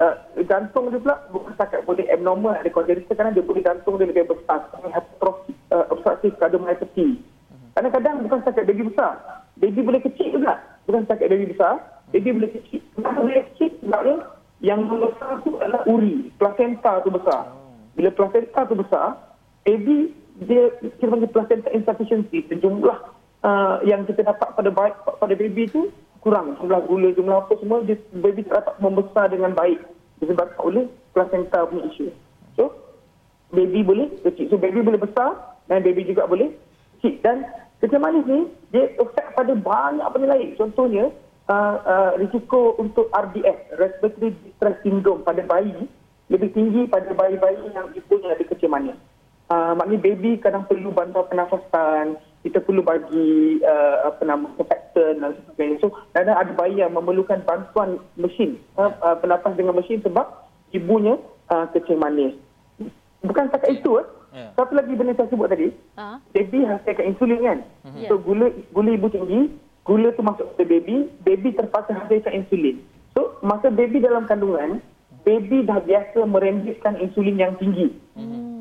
uh, 0.00 0.14
jantung 0.44 0.92
dia 0.92 1.00
pula 1.00 1.16
bukan 1.32 1.52
setakat 1.56 1.80
boleh 1.84 2.04
abnormal 2.12 2.56
ada 2.56 2.68
congenital 2.68 3.14
kerana 3.14 3.32
dia 3.32 3.44
boleh 3.44 3.62
jantung 3.64 3.94
dia 3.96 4.08
lebih 4.08 4.28
besar. 4.28 4.68
Hypertrophy, 4.72 5.52
uh, 5.72 5.84
obstructive 5.92 6.34
cardiomyopathy. 6.40 7.20
Kadang-kadang 7.76 8.24
bukan 8.24 8.38
setakat 8.44 8.64
baby 8.68 8.88
besar. 8.88 9.12
Baby 9.60 9.80
boleh 9.84 10.00
kecil 10.00 10.28
juga. 10.32 10.60
Bukan 10.88 11.04
setakat 11.04 11.28
baby 11.28 11.46
besar. 11.52 11.74
Baby 12.12 12.28
boleh 12.32 12.50
kecil. 12.56 12.80
Kenapa 12.96 13.18
boleh 13.20 13.44
kecil? 13.52 13.70
Sebabnya 13.84 14.16
yang 14.64 14.80
besar 14.88 15.30
tu 15.44 15.50
adalah 15.60 15.82
uri. 15.84 16.32
Placenta 16.40 17.04
tu 17.04 17.12
besar. 17.12 17.52
Bila 17.96 18.08
placenta 18.12 18.60
tu 18.64 18.76
besar, 18.76 19.16
baby 19.64 20.12
dia 20.40 20.68
kita 21.00 21.08
panggil 21.08 21.32
placenta 21.32 21.68
insufficiency. 21.72 22.44
Sejumlah 22.48 22.98
uh, 23.44 23.76
yang 23.84 24.04
kita 24.08 24.24
dapat 24.24 24.48
pada 24.52 24.70
baik, 24.72 24.94
pada 25.04 25.34
baby 25.36 25.68
tu 25.68 25.92
kurang. 26.26 26.58
Jumlah 26.58 26.82
gula, 26.90 27.08
jumlah 27.14 27.36
apa 27.46 27.54
semua, 27.62 27.86
dia, 27.86 27.94
baby 28.18 28.42
tak 28.42 28.66
dapat 28.66 28.74
membesar 28.82 29.30
dengan 29.30 29.54
baik. 29.54 29.78
Disebabkan 30.18 30.58
oleh 30.58 30.84
placenta 31.14 31.62
punya 31.70 31.86
isu. 31.94 32.10
So, 32.58 32.74
baby 33.54 33.86
boleh 33.86 34.10
kecil. 34.26 34.50
So, 34.50 34.58
baby 34.58 34.82
boleh 34.82 34.98
besar 34.98 35.54
dan 35.70 35.86
baby 35.86 36.02
juga 36.02 36.26
boleh 36.26 36.50
kecil. 36.98 37.22
Dan 37.22 37.46
Kecil 37.76 38.00
manis 38.00 38.24
ni, 38.24 38.48
dia 38.72 38.88
efek 38.96 39.36
pada 39.36 39.52
banyak 39.52 40.06
benda 40.08 40.32
lain. 40.32 40.56
Contohnya, 40.56 41.12
uh, 41.44 41.76
uh, 41.84 42.10
risiko 42.16 42.72
untuk 42.80 43.12
RDS, 43.12 43.76
Respiratory 43.76 44.32
Distress 44.48 44.80
Syndrome 44.80 45.20
pada 45.20 45.44
bayi, 45.44 45.84
lebih 46.32 46.56
tinggi 46.56 46.88
pada 46.88 47.12
bayi-bayi 47.12 47.68
yang 47.76 47.92
ibunya 47.92 48.32
ada 48.32 48.44
kecil 48.48 48.72
manis. 48.72 48.96
Uh, 49.46 49.76
maknanya 49.76 50.02
baby 50.02 50.40
kadang 50.40 50.64
perlu 50.64 50.88
bantuan 50.88 51.28
pernafasan, 51.28 52.16
kita 52.46 52.62
perlu 52.62 52.86
bagi 52.86 53.58
uh, 53.66 54.06
apa 54.06 54.22
nama 54.22 54.46
protector 54.54 55.18
dan 55.18 55.34
sebagainya. 55.34 55.82
So, 55.82 55.90
kadang 56.14 56.38
ada 56.38 56.54
bayi 56.54 56.78
yang 56.78 56.94
memerlukan 56.94 57.42
bantuan 57.42 57.98
mesin, 58.14 58.62
uh, 58.78 58.94
uh, 59.02 59.18
penafas 59.18 59.58
dengan 59.58 59.74
mesin 59.74 59.98
sebab 60.06 60.46
ibunya 60.70 61.18
uh, 61.50 61.66
kecil 61.74 61.98
manis. 61.98 62.38
Bukan 63.26 63.50
setakat 63.50 63.82
itu, 63.82 63.98
eh. 63.98 64.06
Yeah. 64.36 64.52
Satu 64.52 64.76
lagi 64.76 64.92
benda 64.92 65.16
saya 65.16 65.32
sebut 65.32 65.48
tadi, 65.48 65.72
uh-huh. 65.72 66.20
baby 66.36 66.60
hasilkan 66.68 67.08
insulin 67.08 67.40
kan. 67.40 67.58
Uh-huh. 67.88 68.04
So 68.04 68.14
gula 68.20 68.52
gula 68.76 68.92
ibu 68.92 69.08
tinggi, 69.08 69.48
gula 69.80 70.12
tu 70.12 70.20
masuk 70.20 70.52
ke 70.60 70.68
baby, 70.68 71.08
baby 71.24 71.56
terpaksa 71.56 71.96
hasilkan 71.96 72.44
insulin. 72.44 72.84
So 73.16 73.40
masa 73.40 73.72
baby 73.72 74.04
dalam 74.04 74.28
kandungan, 74.28 74.84
baby 75.24 75.64
dah 75.64 75.80
biasa 75.80 76.28
merembeskan 76.28 77.00
insulin 77.00 77.40
yang 77.40 77.56
tinggi. 77.56 77.96
Uh-huh. 78.12 78.55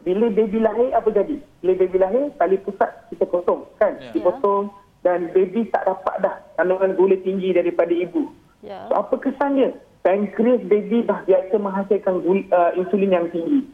Bila 0.00 0.32
baby 0.32 0.58
lahir 0.60 0.88
apa 0.96 1.08
jadi? 1.12 1.36
Bila 1.60 1.72
baby 1.76 1.96
lahir, 2.00 2.24
tali 2.40 2.56
pusat 2.64 2.88
kita 3.12 3.28
potong 3.28 3.68
kan? 3.76 4.00
Yeah. 4.00 4.16
Dipotong 4.16 4.72
dan 5.04 5.28
baby 5.36 5.68
tak 5.72 5.84
dapat 5.88 6.14
dah 6.24 6.34
kandungan 6.56 6.96
gula 6.96 7.16
tinggi 7.20 7.52
daripada 7.52 7.92
ibu. 7.92 8.32
Yeah. 8.64 8.88
So 8.88 8.96
apa 8.96 9.20
kesannya? 9.20 9.76
Pankreas 10.00 10.64
baby 10.64 11.04
dah 11.04 11.20
biasa 11.28 11.54
menghasilkan 11.60 12.24
gula, 12.24 12.42
uh, 12.52 12.72
insulin 12.80 13.12
yang 13.12 13.28
tinggi. 13.28 13.68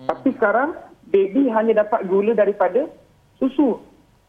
Hmm. 0.00 0.08
Tapi 0.08 0.32
sekarang 0.40 0.72
baby 1.12 1.52
hanya 1.52 1.84
dapat 1.84 2.08
gula 2.08 2.32
daripada 2.32 2.88
susu. 3.36 3.76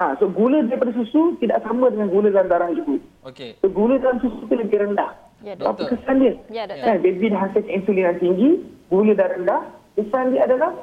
Ha, 0.02 0.18
so 0.18 0.28
gula 0.28 0.66
daripada 0.66 0.92
susu 0.98 1.38
tidak 1.40 1.62
sama 1.64 1.88
dengan 1.94 2.10
gula 2.12 2.34
dalam 2.34 2.50
darah 2.52 2.74
ibu. 2.74 3.00
Okey. 3.24 3.56
So 3.64 3.72
gula 3.72 4.02
dalam 4.02 4.20
susu 4.20 4.50
itu 4.50 4.56
lebih 4.60 4.82
rendah. 4.84 5.14
Ya, 5.46 5.56
doktor. 5.56 5.88
Apa 5.88 5.96
kesan 5.96 6.16
dia? 6.20 6.34
Ya, 6.52 6.64
doktor. 6.68 6.86
Kan, 6.86 6.98
baby 7.06 7.26
dah 7.32 7.40
hasil 7.48 7.64
insulin 7.70 8.06
yang 8.10 8.20
tinggi, 8.20 8.50
gula 8.92 9.14
dah 9.16 9.30
rendah. 9.32 9.62
Kesan 9.96 10.34
dia 10.34 10.50
adalah 10.50 10.74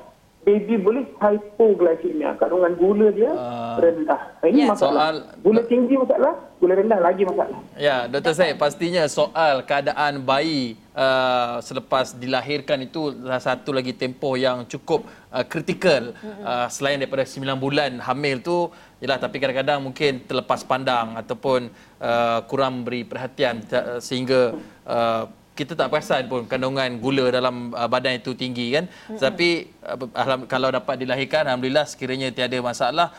baby 0.47 0.81
boleh 0.81 1.05
hypoglycemia. 1.19 2.39
Kandungan 2.41 2.73
gula 2.79 3.09
dia 3.13 3.31
uh, 3.33 3.77
rendah. 3.77 4.21
Ini 4.45 4.65
yeah. 4.65 4.71
masalah. 4.73 4.93
Soal, 4.95 5.15
gula 5.45 5.63
tinggi 5.67 5.95
masalah, 5.99 6.33
gula 6.57 6.75
rendah 6.79 6.99
lagi 7.03 7.23
masalah. 7.27 7.59
Ya, 7.77 8.09
Doktor 8.09 8.33
Syed, 8.33 8.57
pastinya 8.57 9.05
soal 9.11 9.67
keadaan 9.69 10.25
bayi 10.25 10.79
uh, 10.97 11.61
selepas 11.61 12.17
dilahirkan 12.17 12.81
itu 12.87 13.13
salah 13.21 13.43
satu 13.43 13.77
lagi 13.77 13.93
tempoh 13.93 14.39
yang 14.41 14.65
cukup 14.65 15.05
uh, 15.29 15.45
kritikal. 15.45 16.17
Uh, 16.23 16.67
selain 16.73 16.97
daripada 16.97 17.29
9 17.29 17.45
bulan 17.59 18.01
hamil 18.01 18.41
tu, 18.41 18.73
Yalah, 18.99 19.23
tapi 19.23 19.39
kadang-kadang 19.39 19.79
mungkin 19.79 20.27
terlepas 20.27 20.67
pandang 20.67 21.15
ataupun 21.15 21.71
uh, 22.03 22.43
kurang 22.51 22.83
beri 22.83 23.07
perhatian 23.07 23.63
sehingga 24.03 24.59
uh, 24.83 25.31
kita 25.59 25.75
tak 25.75 25.91
perasan 25.91 26.31
pun 26.31 26.47
kandungan 26.47 26.87
gula 27.03 27.35
dalam 27.35 27.75
uh, 27.75 27.91
badan 27.91 28.23
itu 28.23 28.31
tinggi 28.39 28.79
kan. 28.79 28.87
Mm-hmm. 28.87 29.19
Tapi 29.19 29.49
uh, 29.83 30.47
kalau 30.47 30.71
dapat 30.71 31.03
dilahirkan 31.03 31.51
alhamdulillah 31.51 31.83
sekiranya 31.91 32.31
tiada 32.31 32.55
masalah. 32.63 33.11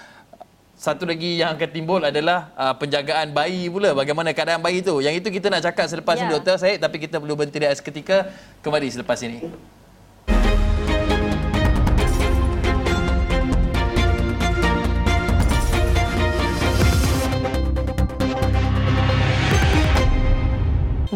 Satu 0.80 1.04
lagi 1.04 1.36
yang 1.44 1.60
akan 1.60 1.70
timbul 1.76 2.00
adalah 2.00 2.56
uh, 2.56 2.72
penjagaan 2.72 3.36
bayi 3.36 3.68
pula. 3.68 3.92
Bagaimana 3.92 4.32
keadaan 4.32 4.64
bayi 4.64 4.80
itu? 4.80 5.04
Yang 5.04 5.20
itu 5.20 5.28
kita 5.36 5.52
nak 5.52 5.68
cakap 5.68 5.92
selepas 5.92 6.16
yeah. 6.16 6.24
ini 6.24 6.40
doktor 6.40 6.56
Syed 6.56 6.80
tapi 6.80 7.04
kita 7.04 7.20
perlu 7.20 7.36
berhenti 7.36 7.60
seketika 7.76 8.32
kembali 8.64 8.88
selepas 8.88 9.20
ini. 9.28 9.44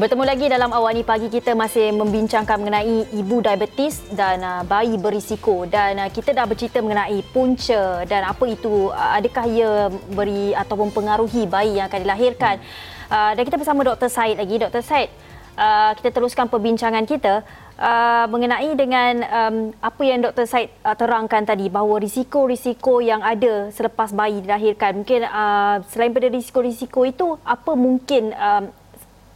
Bertemu 0.04 0.28
lagi 0.28 0.52
dalam 0.52 0.68
awal 0.76 1.00
ni 1.00 1.08
pagi 1.08 1.32
kita 1.32 1.56
masih 1.56 1.96
membincangkan 1.96 2.60
mengenai 2.60 3.08
ibu 3.16 3.40
diabetes 3.40 4.04
dan 4.12 4.44
uh, 4.44 4.60
bayi 4.68 5.00
berisiko 5.00 5.64
dan 5.64 5.96
uh, 5.96 6.12
kita 6.12 6.36
dah 6.36 6.44
bercerita 6.44 6.84
mengenai 6.84 7.24
punca 7.32 8.04
dan 8.04 8.28
apa 8.28 8.44
itu 8.52 8.92
uh, 8.92 9.16
adakah 9.16 9.48
ia 9.48 9.88
beri 10.12 10.52
ataupun 10.60 10.92
pengaruhi 10.92 11.48
bayi 11.48 11.80
yang 11.80 11.88
akan 11.88 12.04
dilahirkan. 12.04 12.60
Uh, 13.08 13.32
dan 13.32 13.48
kita 13.48 13.56
bersama 13.56 13.88
Dr. 13.88 14.12
Said 14.12 14.36
lagi. 14.44 14.60
Dr. 14.60 14.84
Said, 14.84 15.08
uh, 15.56 15.96
kita 15.96 16.12
teruskan 16.12 16.52
perbincangan 16.52 17.08
kita 17.08 17.40
uh, 17.80 18.28
mengenai 18.28 18.76
dengan 18.76 19.24
um, 19.24 19.56
apa 19.80 20.04
yang 20.04 20.20
Dr. 20.20 20.52
Said 20.52 20.68
uh, 20.84 21.00
terangkan 21.00 21.48
tadi 21.48 21.72
bahawa 21.72 22.04
risiko-risiko 22.04 23.00
yang 23.00 23.24
ada 23.24 23.72
selepas 23.72 24.12
bayi 24.12 24.44
dilahirkan. 24.44 25.00
Mungkin 25.00 25.24
uh, 25.24 25.80
selain 25.96 26.12
pada 26.12 26.28
risiko-risiko 26.28 27.08
itu 27.08 27.40
apa 27.48 27.72
mungkin 27.72 28.36
um, 28.36 28.83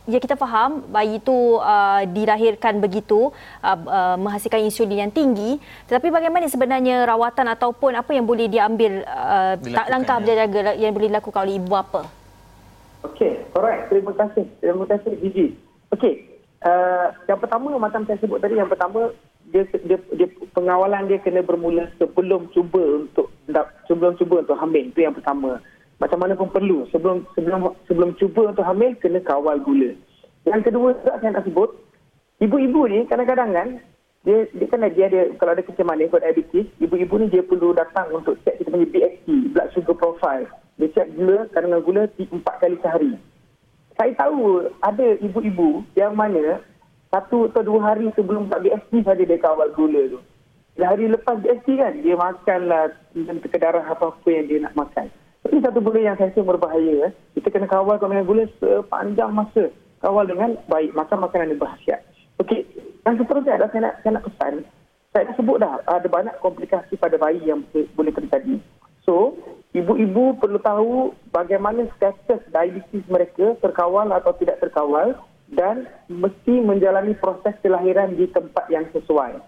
ya 0.08 0.18
kita 0.24 0.40
faham 0.40 0.88
bayi 0.88 1.20
itu 1.20 1.60
uh, 1.60 2.02
dilahirkan 2.08 2.80
begitu 2.80 3.30
uh, 3.62 3.78
uh, 3.78 4.16
menghasilkan 4.16 4.64
insulin 4.64 5.08
yang 5.08 5.14
tinggi. 5.14 5.60
Tetapi 5.92 6.08
bagaimana 6.10 6.48
sebenarnya 6.48 7.04
rawatan 7.06 7.52
ataupun 7.54 7.94
apa 8.00 8.12
yang 8.16 8.24
boleh 8.24 8.48
diambil 8.48 9.04
uh, 9.04 9.60
tak 9.60 9.88
langkah 9.92 10.18
ya. 10.18 10.48
berjaga 10.48 10.74
yang 10.80 10.92
boleh 10.96 11.08
dilakukan 11.12 11.42
oleh 11.44 11.56
ibu 11.60 11.70
bapa? 11.70 12.02
Okey 13.06 13.46
alright 13.54 13.86
terima 13.92 14.16
kasih. 14.16 14.48
Terima 14.64 14.88
kasih 14.88 15.14
Gigi. 15.20 15.48
Okey 15.94 16.38
Uh, 16.58 17.14
yang 17.30 17.38
pertama 17.38 17.70
macam 17.78 18.02
saya 18.10 18.18
sebut 18.18 18.42
tadi 18.42 18.58
yang 18.58 18.66
pertama 18.66 19.14
dia, 19.54 19.62
dia, 19.86 20.02
dia 20.18 20.28
pengawalan 20.58 21.06
dia 21.06 21.22
kena 21.22 21.46
bermula 21.46 21.86
sebelum 22.02 22.50
cuba 22.50 22.82
untuk 23.06 23.30
sebelum 23.86 24.18
cuba 24.18 24.42
untuk 24.42 24.58
hamil. 24.58 24.90
Itu 24.90 25.06
yang 25.06 25.14
pertama 25.14 25.62
macam 25.98 26.20
mana 26.22 26.34
pun 26.38 26.50
perlu 26.50 26.86
sebelum 26.94 27.26
sebelum 27.34 27.74
sebelum 27.90 28.10
cuba 28.22 28.54
untuk 28.54 28.66
hamil 28.66 28.94
kena 29.02 29.22
kawal 29.26 29.58
gula 29.62 29.94
yang 30.46 30.62
kedua 30.62 30.94
saya 31.04 31.34
nak 31.34 31.46
sebut 31.46 31.74
ibu-ibu 32.42 32.86
ni 32.88 33.06
kadang-kadang 33.10 33.52
kan 33.54 33.70
dia, 34.26 34.44
dia 34.52 34.68
kan 34.68 34.84
dia 34.84 35.06
ada 35.08 35.22
kalau 35.40 35.56
ada 35.56 35.64
kecemasan 35.64 36.12
kot 36.12 36.22
diabetes 36.22 36.68
ibu-ibu 36.84 37.16
ni 37.18 37.32
dia 37.34 37.42
perlu 37.42 37.74
datang 37.74 38.12
untuk 38.14 38.38
cek 38.46 38.62
kita 38.62 38.70
punya 38.70 38.88
BXT 38.90 39.28
blood 39.56 39.70
sugar 39.74 39.96
profile 39.98 40.46
dia 40.78 40.92
cek 40.94 41.18
gula 41.18 41.50
kandungan 41.56 41.82
gula 41.82 42.02
empat 42.18 42.56
kali 42.62 42.78
sehari 42.84 43.14
saya 43.98 44.14
tahu 44.14 44.70
ada 44.86 45.18
ibu-ibu 45.26 45.82
yang 45.98 46.14
mana 46.14 46.62
satu 47.10 47.50
atau 47.50 47.66
dua 47.66 47.80
hari 47.82 48.06
sebelum 48.14 48.46
tak 48.46 48.62
BST 48.62 49.02
saja 49.02 49.24
dia 49.26 49.42
kawal 49.42 49.74
gula 49.74 50.06
tu. 50.12 50.20
Hari 50.78 51.10
lepas 51.10 51.42
BST 51.42 51.68
kan, 51.82 51.94
dia 52.06 52.14
makanlah 52.14 52.94
dan 53.18 53.42
darah 53.42 53.82
apa-apa 53.90 54.30
yang 54.30 54.46
dia 54.46 54.62
nak 54.62 54.78
makan. 54.78 55.10
Ini 55.48 55.60
satu 55.64 55.80
benda 55.80 56.00
yang 56.04 56.18
saya 56.20 56.30
rasa 56.34 56.44
berbahaya. 56.44 56.94
Eh. 57.08 57.12
Kita 57.40 57.48
kena 57.54 57.68
kawal 57.72 57.98
dengan 57.98 58.28
gula 58.28 58.46
sepanjang 58.60 59.32
masa. 59.32 59.72
Kawal 60.04 60.28
dengan 60.28 60.60
baik, 60.68 60.94
makan 60.94 61.24
makanan 61.24 61.56
yang 61.56 61.62
berhasiat. 61.62 62.02
Okey, 62.38 62.70
yang 63.08 63.18
seterusnya 63.18 63.58
adalah 63.58 63.72
saya 63.74 63.82
nak, 63.90 63.96
saya 64.06 64.12
nak 64.14 64.26
pesan. 64.30 64.54
Saya 65.10 65.24
dah 65.26 65.36
sebut 65.40 65.58
dah, 65.58 65.74
ada 65.90 66.06
banyak 66.06 66.36
komplikasi 66.44 66.94
pada 67.02 67.18
bayi 67.18 67.42
yang 67.42 67.66
boleh 67.74 68.14
terjadi. 68.14 68.62
So, 69.02 69.34
ibu-ibu 69.74 70.38
perlu 70.38 70.60
tahu 70.62 71.18
bagaimana 71.34 71.90
status 71.98 72.44
diabetes 72.54 73.08
mereka 73.10 73.58
terkawal 73.64 74.12
atau 74.14 74.36
tidak 74.38 74.62
terkawal 74.62 75.18
dan 75.50 75.88
mesti 76.12 76.60
menjalani 76.62 77.16
proses 77.18 77.56
kelahiran 77.64 78.14
di 78.14 78.28
tempat 78.30 78.68
yang 78.70 78.86
sesuai. 78.94 79.40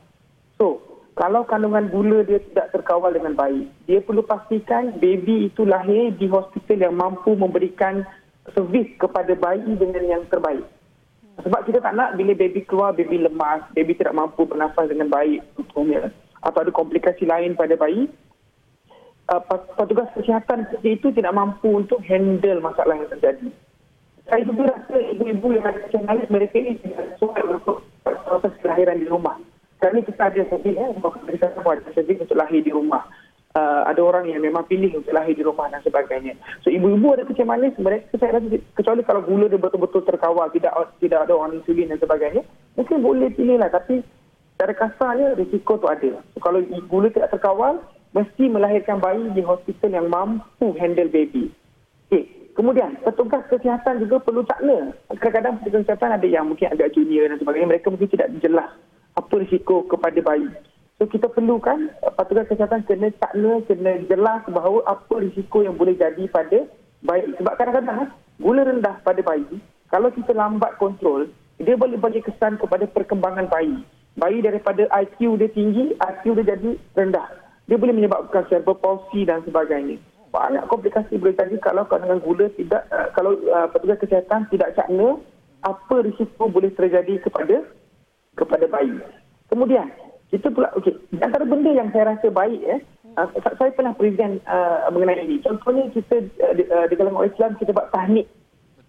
So, 0.57 0.88
kalau 1.17 1.45
kandungan 1.45 1.89
gula 1.89 2.21
dia 2.23 2.39
tidak 2.51 2.73
terkawal 2.75 3.11
dengan 3.13 3.33
baik, 3.33 3.67
dia 3.89 3.99
perlu 4.01 4.23
pastikan 4.23 4.95
baby 4.97 5.51
itu 5.51 5.65
lahir 5.65 6.13
di 6.15 6.29
hospital 6.29 6.89
yang 6.89 6.95
mampu 6.95 7.33
memberikan 7.35 8.05
servis 8.55 8.87
kepada 8.97 9.33
bayi 9.35 9.77
dengan 9.77 10.03
yang 10.05 10.23
terbaik. 10.29 10.63
Sebab 11.39 11.61
kita 11.63 11.79
tak 11.79 11.95
nak 11.95 12.19
bila 12.19 12.35
baby 12.35 12.61
keluar, 12.67 12.91
baby 12.91 13.19
lemas, 13.19 13.63
baby 13.71 13.95
tidak 13.95 14.15
mampu 14.15 14.43
bernafas 14.43 14.91
dengan 14.91 15.07
baik, 15.07 15.39
atau 16.43 16.59
ada 16.59 16.71
komplikasi 16.71 17.23
lain 17.23 17.55
pada 17.55 17.79
bayi, 17.79 18.11
uh, 19.31 19.41
petugas 19.79 20.11
kesihatan 20.15 20.67
seperti 20.67 20.89
itu 20.99 21.07
tidak 21.15 21.35
mampu 21.35 21.79
untuk 21.79 22.03
handle 22.03 22.59
masalah 22.59 22.99
yang 22.99 23.07
terjadi 23.07 23.47
saya 24.29 24.45
juga 24.45 24.63
rasa 24.69 24.95
ibu-ibu 25.17 25.47
yang 25.57 25.65
ada 25.65 25.79
nasionalis 25.81 26.29
mereka 26.29 26.55
ini 26.61 26.77
tidak 26.85 27.17
sesuai 27.17 27.41
untuk 27.49 27.81
proses 28.05 28.53
kelahiran 28.61 29.01
di 29.01 29.07
rumah. 29.09 29.35
Ini 29.79 30.03
kita 30.03 30.27
ada 30.27 30.43
sedih, 30.51 30.75
ya, 30.75 30.91
kita 31.31 31.55
semua 31.55 31.79
ada 31.79 31.91
sedih 31.95 32.19
untuk 32.19 32.35
lahir 32.35 32.59
di 32.59 32.67
rumah. 32.67 33.07
Uh, 33.55 33.81
ada 33.87 33.97
orang 34.03 34.29
yang 34.29 34.43
memang 34.45 34.67
pilih 34.67 35.01
untuk 35.01 35.09
lahir 35.09 35.33
di 35.33 35.41
rumah 35.41 35.71
dan 35.71 35.81
sebagainya. 35.81 36.37
So 36.61 36.69
ibu-ibu 36.69 37.15
ada 37.15 37.25
kecil 37.25 37.49
manis, 37.49 37.73
mereka 37.81 38.13
saya 38.21 38.37
rasa 38.37 38.45
kecuali 38.77 39.01
kalau 39.01 39.25
gula 39.25 39.49
dia 39.49 39.57
betul-betul 39.57 40.05
terkawal, 40.05 40.53
tidak 40.53 40.69
tidak 41.01 41.25
ada 41.25 41.33
orang 41.33 41.57
insulin 41.57 41.89
dan 41.89 41.97
sebagainya, 41.97 42.45
mungkin 42.77 43.01
boleh 43.01 43.33
pilih 43.33 43.57
lah. 43.57 43.73
Tapi 43.73 44.05
secara 44.53 44.73
kasarnya 44.77 45.33
risiko 45.39 45.81
tu 45.81 45.89
ada. 45.89 46.21
So, 46.35 46.43
kalau 46.43 46.61
gula 46.91 47.09
tidak 47.09 47.33
terkawal, 47.33 47.81
mesti 48.13 48.51
melahirkan 48.51 49.01
bayi 49.01 49.31
di 49.33 49.41
hospital 49.41 49.95
yang 49.95 50.11
mampu 50.11 50.75
handle 50.77 51.09
baby. 51.09 51.49
Okay. 52.11 52.29
Kemudian 52.53 52.99
petugas 53.01 53.47
kesihatan 53.47 54.03
juga 54.03 54.19
perlu 54.19 54.43
cakna. 54.43 54.93
Kadang-kadang 55.15 55.63
petugas 55.63 55.87
kesihatan 55.87 56.19
ada 56.19 56.27
yang 56.27 56.45
mungkin 56.51 56.69
agak 56.69 56.91
junior 56.93 57.31
dan 57.31 57.39
sebagainya. 57.39 57.71
Mereka 57.71 57.87
mungkin 57.89 58.11
tidak 58.11 58.29
jelas 58.43 58.69
apa 59.19 59.33
risiko 59.43 59.83
kepada 59.83 60.15
bayi. 60.23 60.47
So 60.95 61.07
kita 61.07 61.27
perlukan 61.31 61.91
petugas 62.15 62.47
kesihatan 62.47 62.87
kena 62.87 63.11
cakna, 63.19 63.63
kena 63.67 64.03
jelas 64.07 64.43
bahawa 64.47 64.83
apa 64.87 65.19
risiko 65.19 65.63
yang 65.63 65.75
boleh 65.75 65.95
jadi 65.99 66.27
pada 66.31 66.63
bayi. 67.03 67.27
Sebab 67.39 67.53
kadang-kadang 67.59 68.15
gula 68.39 68.63
rendah 68.63 68.95
pada 69.03 69.19
bayi, 69.19 69.59
kalau 69.91 70.11
kita 70.15 70.31
lambat 70.31 70.79
kontrol, 70.79 71.27
dia 71.59 71.75
boleh 71.75 71.99
bagi 71.99 72.23
kesan 72.23 72.55
kepada 72.59 72.87
perkembangan 72.87 73.51
bayi. 73.51 73.83
Bayi 74.19 74.39
daripada 74.43 74.87
IQ 74.95 75.39
dia 75.39 75.51
tinggi, 75.51 75.95
IQ 75.95 76.39
dia 76.39 76.55
jadi 76.55 76.75
rendah. 76.95 77.27
Dia 77.67 77.77
boleh 77.77 77.95
menyebabkan 77.95 78.47
cerebral 78.47 78.79
palsy 78.79 79.27
dan 79.27 79.43
sebagainya 79.43 79.99
banyak 80.29 80.63
komplikasi 80.69 81.17
boleh 81.17 81.33
terjadi 81.33 81.57
kalau 81.73 81.83
kandungan 81.89 82.21
gula 82.21 82.45
tidak 82.53 82.85
uh, 82.93 83.09
kalau 83.17 83.33
uh, 83.49 83.65
petugas 83.73 83.97
kesihatan 83.97 84.45
tidak 84.53 84.77
cakna 84.77 85.17
apa 85.65 85.95
risiko 86.05 86.47
boleh 86.47 86.71
terjadi 86.71 87.19
kepada 87.19 87.65
kepada 88.35 88.65
bayi. 88.69 88.97
Kemudian 89.49 89.89
kita 90.29 90.53
pula 90.53 90.69
okey 90.77 90.93
antara 91.21 91.45
benda 91.45 91.73
yang 91.73 91.89
saya 91.89 92.13
rasa 92.13 92.29
baik 92.29 92.61
eh 92.69 92.81
uh, 93.17 93.27
saya 93.57 93.73
pernah 93.73 93.93
present 93.97 94.37
uh, 94.45 94.85
mengenai 94.93 95.25
ini. 95.25 95.41
Contohnya 95.41 95.89
kita 95.89 96.21
uh, 96.21 96.53
di, 96.53 96.63
uh, 96.69 96.85
di 96.85 96.93
kalangan 96.93 97.25
orang 97.25 97.33
Islam 97.33 97.51
kita 97.57 97.73
buat 97.73 97.89
tahnik. 97.89 98.29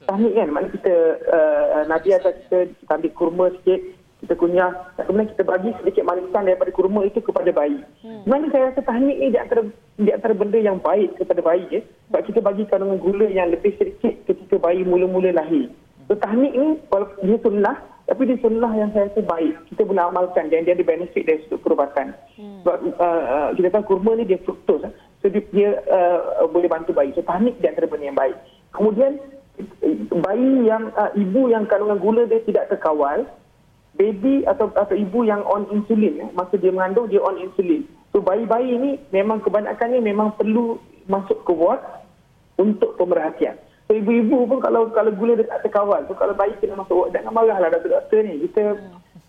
Tahnik 0.05 0.33
kan 0.33 0.49
maknanya 0.53 0.75
kita 0.81 0.95
uh, 1.29 1.83
Nabi 1.89 2.09
atas 2.17 2.35
kita, 2.45 2.59
kita 2.77 2.93
ambil 2.97 3.13
kurma 3.17 3.47
sikit 3.61 3.81
kita 4.21 4.37
kunyah 4.37 4.69
dan 5.01 5.09
kemudian 5.09 5.33
kita 5.33 5.43
bagi 5.49 5.73
sedikit 5.81 6.05
manisan 6.05 6.45
daripada 6.45 6.69
kurma 6.77 7.09
itu 7.09 7.25
kepada 7.25 7.49
bayi. 7.57 7.81
Hmm. 8.05 8.21
Mana 8.29 8.53
saya 8.53 8.69
rasa 8.69 8.85
tahnik 8.85 9.17
ini 9.17 9.33
di 9.33 9.39
antara 9.41 9.65
di 9.97 10.11
antara 10.13 10.37
benda 10.37 10.61
yang 10.61 10.77
baik 10.77 11.17
kepada 11.17 11.41
bayi 11.41 11.65
ya. 11.73 11.81
Sebab 12.13 12.21
kita 12.29 12.41
bagi 12.45 12.69
kandungan 12.69 13.01
gula 13.01 13.27
yang 13.33 13.49
lebih 13.49 13.73
sedikit 13.81 14.13
ketika 14.29 14.61
bayi 14.61 14.85
mula-mula 14.85 15.33
lahir. 15.33 15.73
So, 16.05 16.21
tahnik 16.21 16.53
ini 16.53 16.77
walaupun 16.93 17.23
dia 17.25 17.39
sunnah 17.41 17.77
tapi 18.11 18.27
dia 18.27 18.43
sunnah 18.43 18.75
yang 18.75 18.91
saya 18.91 19.07
rasa 19.07 19.23
baik. 19.23 19.55
Kita 19.71 19.87
boleh 19.87 20.03
amalkan 20.03 20.51
dan 20.51 20.67
dia 20.67 20.75
ada 20.75 20.83
benefit 20.83 21.31
dari 21.31 21.47
sudut 21.47 21.63
perubatan. 21.63 22.11
Hmm. 22.35 22.67
Sebab 22.67 22.99
uh, 22.99 23.23
uh, 23.31 23.49
kita 23.55 23.71
tahu 23.71 23.87
kurma 23.87 24.19
ni 24.19 24.27
dia 24.27 24.43
fruktos. 24.43 24.83
Eh. 24.83 24.91
So 25.23 25.31
dia, 25.31 25.47
dia 25.55 25.79
uh, 25.87 26.51
boleh 26.51 26.67
bantu 26.67 26.91
bayi. 26.91 27.15
So 27.15 27.23
tahnik 27.23 27.63
di 27.63 27.71
antara 27.71 27.87
benda 27.87 28.11
yang 28.11 28.19
baik. 28.19 28.35
Kemudian 28.75 29.23
bayi 30.27 30.67
yang 30.67 30.91
uh, 30.99 31.15
ibu 31.15 31.55
yang 31.55 31.71
kandungan 31.71 32.03
gula 32.03 32.27
dia 32.27 32.43
tidak 32.43 32.67
terkawal 32.67 33.31
baby 33.95 34.43
atau 34.43 34.75
atau 34.75 34.99
ibu 34.99 35.23
yang 35.23 35.47
on 35.47 35.71
insulin 35.71 36.27
eh, 36.27 36.31
masa 36.35 36.59
dia 36.59 36.75
mengandung 36.75 37.07
dia 37.07 37.23
on 37.23 37.39
insulin. 37.39 37.87
So 38.11 38.19
bayi-bayi 38.19 38.75
ini 38.75 38.91
memang 39.15 39.39
kebanyakannya 39.47 40.03
memang 40.03 40.35
perlu 40.35 40.83
masuk 41.07 41.47
ke 41.47 41.55
ward 41.55 41.79
untuk 42.59 42.99
pemerhatian. 42.99 43.55
Ibu-ibu 43.91 44.47
pun 44.47 44.63
kalau 44.63 44.87
kalau 44.95 45.11
gula 45.11 45.35
tak 45.43 45.67
terkawal, 45.67 46.07
so 46.07 46.15
kalau 46.15 46.31
bayi 46.39 46.55
kena 46.63 46.79
masuk 46.79 46.95
ward 46.95 47.11
jangan 47.11 47.35
marahlah 47.35 47.75
doktor-doktor 47.75 48.23
ni. 48.23 48.47
Kita 48.47 48.79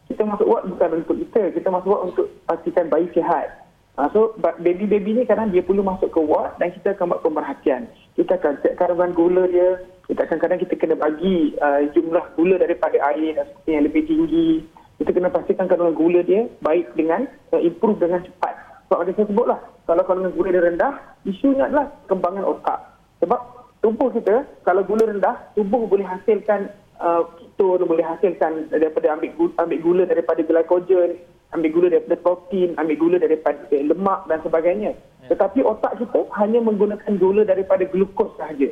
kita 0.05 0.21
masuk 0.21 0.45
ward 0.45 0.69
bukan 0.69 1.01
untuk 1.01 1.17
kita, 1.17 1.49
kita 1.49 1.67
masuk 1.73 1.89
ward 1.89 2.03
untuk 2.13 2.27
pastikan 2.45 2.85
bayi 2.85 3.09
sihat. 3.09 3.65
Ha, 3.97 4.07
so 4.13 4.37
baby-baby 4.39 5.17
ni 5.17 5.23
kadang 5.25 5.49
dia 5.49 5.65
perlu 5.65 5.81
masuk 5.81 6.13
ke 6.13 6.21
ward 6.21 6.55
dan 6.61 6.69
kita 6.77 6.93
akan 6.93 7.09
buat 7.09 7.21
pemerhatian. 7.25 7.89
Kita 8.13 8.37
akan 8.37 8.61
cek 8.61 8.77
kandungan 8.77 9.11
gula 9.17 9.43
dia, 9.49 9.81
kita 10.05 10.29
kadang-kadang 10.29 10.59
kita 10.61 10.73
kena 10.77 10.95
bagi 10.95 11.57
uh, 11.57 11.81
jumlah 11.97 12.25
gula 12.37 12.55
daripada 12.61 13.01
air 13.11 13.41
dan 13.41 13.47
yang 13.65 13.83
lebih 13.89 14.05
tinggi. 14.05 14.61
Kita 15.01 15.09
kena 15.09 15.33
pastikan 15.33 15.65
kandungan 15.65 15.97
gula 15.97 16.21
dia 16.21 16.45
baik 16.61 16.93
dengan 16.93 17.25
uh, 17.49 17.61
improve 17.61 17.97
dengan 17.97 18.21
cepat. 18.21 18.53
Sebab 18.87 18.97
so, 18.99 19.03
saya 19.09 19.25
sebutlah, 19.25 19.59
kalau 19.89 20.03
kandungan 20.05 20.35
gula 20.37 20.49
dia 20.53 20.63
rendah, 20.69 20.93
isunya 21.25 21.65
adalah 21.65 21.89
kembangan 22.05 22.45
otak. 22.45 22.79
Sebab 23.23 23.60
tubuh 23.81 24.09
kita, 24.13 24.45
kalau 24.63 24.85
gula 24.85 25.09
rendah, 25.09 25.53
tubuh 25.57 25.85
boleh 25.89 26.05
hasilkan 26.05 26.69
uh, 27.01 27.25
ketone, 27.37 27.83
boleh 27.85 28.05
hasilkan 28.05 28.69
daripada 28.69 29.17
ambil 29.17 29.29
gula, 29.35 29.53
ambil 29.57 29.79
gula 29.81 30.03
daripada 30.05 30.41
glycogen, 30.45 31.17
ambil 31.51 31.69
gula 31.73 31.87
daripada 31.91 32.17
protein, 32.21 32.77
ambil 32.77 32.95
gula 32.97 33.17
daripada 33.17 33.59
lemak 33.73 34.19
dan 34.29 34.39
sebagainya. 34.45 34.91
Ya. 35.25 35.27
Tetapi 35.33 35.65
otak 35.65 35.97
kita 35.97 36.29
hanya 36.37 36.61
menggunakan 36.61 37.11
gula 37.17 37.41
daripada 37.43 37.83
glukos 37.89 38.31
sahaja 38.37 38.69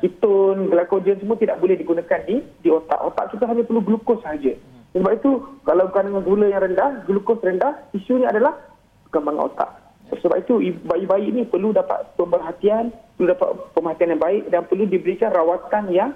ketone, 0.00 0.68
glycogen 0.68 1.16
semua 1.20 1.36
tidak 1.40 1.58
boleh 1.60 1.76
digunakan 1.78 2.20
di 2.28 2.44
di 2.60 2.68
otak. 2.68 3.00
Otak 3.00 3.32
kita 3.32 3.48
hanya 3.48 3.62
perlu 3.64 3.80
glukos 3.80 4.20
saja. 4.20 4.52
Hmm. 4.52 5.00
Sebab 5.00 5.12
itu 5.12 5.30
kalau 5.64 5.88
kandungan 5.92 6.24
gula 6.24 6.46
yang 6.48 6.62
rendah, 6.64 7.04
glukos 7.08 7.40
rendah, 7.40 7.76
isunya 7.96 8.28
adalah 8.28 8.56
perkembangan 9.08 9.52
otak. 9.52 9.70
Sebab 10.06 10.38
itu 10.38 10.54
bayi-bayi 10.86 11.34
ini 11.34 11.42
perlu 11.42 11.74
dapat 11.74 12.14
pemerhatian, 12.14 12.94
perlu 13.18 13.34
dapat 13.34 13.48
pemerhatian 13.74 14.14
yang 14.14 14.22
baik 14.22 14.42
dan 14.54 14.62
perlu 14.70 14.86
diberikan 14.86 15.34
rawatan 15.34 15.90
yang 15.90 16.10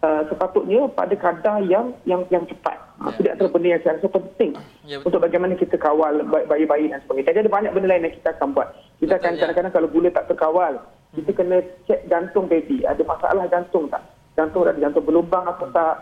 uh, 0.00 0.24
sepatutnya 0.32 0.88
pada 0.92 1.12
kadar 1.16 1.60
yang 1.64 1.92
yang 2.08 2.24
yang 2.32 2.48
cepat. 2.48 2.80
Ya. 3.04 3.10
Itu 3.20 3.28
antara 3.28 3.50
benda 3.52 3.68
yang 3.68 3.82
saya 3.84 4.00
rasa 4.00 4.08
penting 4.08 4.50
ya, 4.88 4.96
untuk 5.02 5.20
bagaimana 5.20 5.52
kita 5.60 5.76
kawal 5.76 6.24
bayi-bayi 6.24 6.88
dan 6.88 7.04
sebagainya. 7.04 7.28
Jadi 7.36 7.38
ada 7.44 7.50
banyak 7.52 7.72
benda 7.76 7.88
lain 7.92 8.06
yang 8.08 8.14
kita 8.16 8.28
akan 8.38 8.48
buat. 8.56 8.68
Kita 8.96 9.12
betul, 9.12 9.20
akan 9.20 9.32
ya. 9.32 9.38
kadang-kadang 9.44 9.72
ya. 9.72 9.76
kalau 9.76 9.88
gula 9.92 10.08
tak 10.08 10.26
terkawal, 10.30 10.72
kita 11.14 11.30
kena 11.30 11.58
cek 11.86 12.00
jantung 12.10 12.46
baby 12.50 12.82
ada 12.82 13.02
masalah 13.06 13.46
jantung 13.46 13.86
tak 13.86 14.02
jantung 14.34 14.66
ada 14.66 14.78
jantung 14.82 15.04
berlubang 15.06 15.46
atau 15.46 15.66
tak 15.70 15.94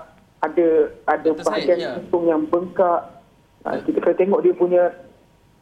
ada 0.43 0.69
ada 1.07 1.31
Betul 1.31 1.45
bahagian 1.47 1.79
saya, 1.79 1.85
ya. 1.85 1.93
jantung 2.01 2.25
yang 2.27 2.43
bengkak 2.49 3.01
uh, 3.69 3.79
kita 3.85 3.99
kena 4.01 4.17
tengok 4.17 4.41
dia 4.41 4.55
punya 4.57 4.83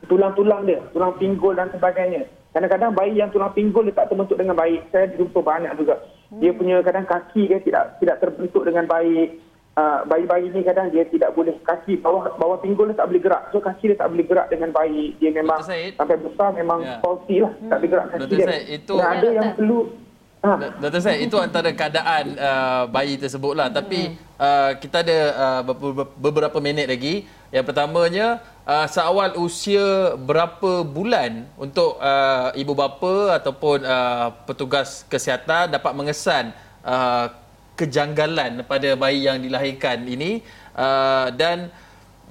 tulang-tulang 0.09 0.65
dia 0.65 0.81
tulang 0.95 1.17
pinggul 1.21 1.53
dan 1.53 1.69
sebagainya 1.75 2.25
kadang-kadang 2.55 2.95
bayi 2.97 3.19
yang 3.19 3.31
tulang 3.35 3.53
pinggul 3.53 3.85
dia 3.85 3.97
tak 3.97 4.09
terbentuk 4.09 4.39
dengan 4.39 4.57
baik 4.57 4.81
saya 4.95 5.11
jumpa 5.15 5.41
banyak 5.43 5.73
juga 5.77 6.01
dia 6.39 6.51
punya 6.55 6.79
kadang 6.87 7.05
kaki 7.05 7.51
dia 7.51 7.59
tidak 7.61 7.99
tidak 7.99 8.17
terbentuk 8.23 8.63
dengan 8.63 8.87
baik 8.87 9.41
uh, 9.81 9.99
bayi-bayi 10.07 10.51
ni 10.51 10.61
kadang 10.63 10.91
dia 10.91 11.07
tidak 11.09 11.33
boleh 11.35 11.55
kaki 11.63 12.01
bawah 12.01 12.35
bawah 12.37 12.59
pinggul 12.59 12.91
dia 12.91 12.99
tak 12.99 13.09
boleh 13.11 13.23
gerak. 13.23 13.43
So 13.51 13.63
kaki 13.63 13.95
dia 13.95 13.99
tak 13.99 14.11
boleh 14.13 14.27
gerak 14.27 14.47
dengan 14.51 14.71
baik. 14.75 15.11
Dia 15.21 15.31
memang 15.35 15.61
sampai 15.63 16.17
besar 16.19 16.49
memang 16.57 16.81
yeah. 16.83 17.01
faulty 17.03 17.37
lah. 17.43 17.53
Tak 17.69 17.77
boleh 17.83 17.91
gerak 17.91 18.07
kaki 18.15 18.21
Dr. 18.27 18.37
dia. 18.37 18.47
Syed, 18.47 18.63
itu 18.81 18.95
Dan 18.97 19.07
ada 19.07 19.29
yang 19.29 19.51
perlu 19.55 19.81
Ha. 20.41 20.57
Dr. 20.81 21.05
Syed, 21.05 21.21
itu 21.29 21.37
antara 21.37 21.69
keadaan 21.69 22.33
uh, 22.33 22.89
bayi 22.89 23.21
tersebut 23.21 23.53
lah. 23.53 23.69
Tapi 23.69 24.17
uh, 24.41 24.73
kita 24.81 25.05
ada 25.05 25.19
uh, 25.37 25.61
beberapa 26.17 26.57
minit 26.65 26.89
lagi. 26.89 27.29
Yang 27.53 27.69
pertamanya, 27.69 28.41
uh, 28.71 28.87
seawal 28.87 29.35
usia 29.43 30.15
berapa 30.15 30.87
bulan 30.87 31.51
untuk 31.59 31.99
uh, 31.99 32.55
ibu 32.55 32.73
bapa 32.79 33.43
ataupun 33.43 33.83
uh, 33.83 34.31
petugas 34.47 35.03
kesihatan 35.11 35.75
dapat 35.75 35.93
mengesan 35.99 36.55
uh, 36.87 37.27
kejanggalan 37.75 38.63
pada 38.71 38.95
bayi 38.95 39.27
yang 39.27 39.43
dilahirkan 39.43 40.07
ini 40.07 40.45
uh, 40.79 41.33
dan 41.35 41.73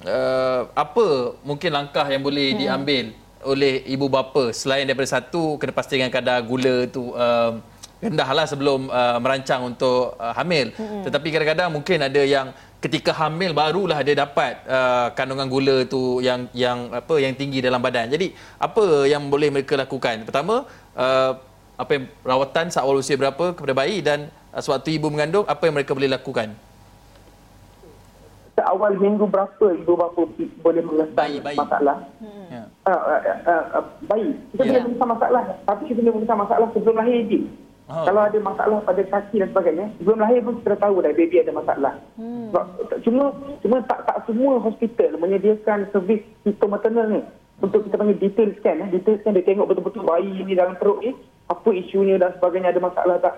uh, 0.07 0.69
apa 0.77 1.35
mungkin 1.43 1.75
langkah 1.75 2.07
yang 2.07 2.23
boleh 2.23 2.55
hmm. 2.55 2.59
diambil 2.63 3.05
oleh 3.39 3.87
ibu 3.87 4.07
bapa 4.11 4.51
selain 4.51 4.83
daripada 4.83 5.19
satu 5.19 5.55
kena 5.59 5.71
pastikan 5.71 6.11
kadar 6.11 6.43
gula 6.43 6.87
tu 6.91 7.15
uh, 7.15 7.55
rendahlah 7.99 8.47
sebelum 8.47 8.87
uh, 8.87 9.19
merancang 9.19 9.75
untuk 9.75 10.15
uh, 10.15 10.31
hamil. 10.35 10.71
Hmm. 10.75 11.03
Tetapi 11.03 11.27
kadang-kadang 11.35 11.69
mungkin 11.71 11.99
ada 11.99 12.21
yang 12.23 12.55
ketika 12.79 13.11
hamil 13.11 13.51
barulah 13.51 13.99
dia 13.99 14.15
dapat 14.15 14.63
uh, 14.63 15.11
kandungan 15.11 15.47
gula 15.51 15.77
tu 15.83 16.23
yang 16.23 16.47
yang 16.55 16.95
apa 16.95 17.19
yang 17.19 17.35
tinggi 17.35 17.59
dalam 17.59 17.83
badan. 17.83 18.07
Jadi 18.07 18.31
apa 18.55 19.03
yang 19.03 19.27
boleh 19.27 19.51
mereka 19.51 19.75
lakukan? 19.75 20.23
Pertama, 20.23 20.63
uh, 20.95 21.31
apa 21.75 21.91
yang 21.95 22.03
rawatan 22.23 22.71
seawal 22.71 22.99
usia 22.99 23.19
berapa 23.19 23.51
kepada 23.51 23.75
bayi 23.75 23.99
dan 23.99 24.31
uh, 24.55 24.63
sewaktu 24.63 24.95
ibu 24.95 25.11
mengandung 25.11 25.43
apa 25.43 25.67
yang 25.67 25.75
mereka 25.75 25.91
boleh 25.91 26.07
lakukan? 26.07 26.55
Seawal 28.55 28.95
minggu 28.99 29.27
berapa 29.27 29.65
ibu 29.75 29.93
bapa 29.95 30.21
boleh 30.63 30.81
mengesahkan 30.83 31.55
masalah? 31.55 31.97
Hmm. 32.19 32.47
Yeah. 32.47 32.67
Uh, 32.87 32.91
uh, 32.91 33.21
uh, 33.43 33.65
uh, 33.75 33.85
bayi. 34.07 34.35
Kita 34.55 34.63
yeah. 34.63 34.71
boleh 34.71 34.81
mengesahkan 34.87 35.09
masalah. 35.19 35.43
Tapi 35.67 35.83
kita 35.91 35.99
boleh 35.99 36.13
mengesahkan 36.15 36.41
masalah 36.47 36.67
sebelum 36.71 36.95
lahir 36.95 37.19
je. 37.27 37.39
Oh. 37.89 38.05
Kalau 38.05 38.21
ada 38.21 38.37
masalah 38.37 38.85
pada 38.85 39.01
kaki 39.01 39.41
dan 39.41 39.49
sebagainya, 39.49 39.89
sebelum 39.97 40.21
lahir 40.21 40.45
pun 40.45 40.61
kita 40.61 40.77
tahu 40.77 41.01
dah 41.01 41.09
baby 41.09 41.41
ada 41.41 41.49
masalah. 41.49 41.93
Hmm. 42.21 42.53
Cuma 43.01 43.33
cuma 43.65 43.81
tak 43.89 44.05
tak 44.05 44.29
semua 44.29 44.61
hospital 44.61 45.17
menyediakan 45.17 45.89
servis 45.89 46.21
hitomaternal 46.45 47.09
ni 47.09 47.21
untuk 47.65 47.89
kita 47.89 47.97
panggil 47.97 48.21
detail 48.21 48.53
scan. 48.61 48.85
Eh. 48.85 48.89
Detail 48.93 49.17
scan 49.19 49.33
dia 49.33 49.41
tengok 49.41 49.73
betul-betul 49.73 50.05
bayi 50.05 50.37
ni 50.45 50.53
dalam 50.53 50.77
perut 50.77 51.01
ni, 51.01 51.17
apa 51.49 51.69
isunya 51.73 52.21
dan 52.21 52.37
sebagainya, 52.37 52.77
ada 52.77 52.81
masalah 52.81 53.17
tak. 53.17 53.35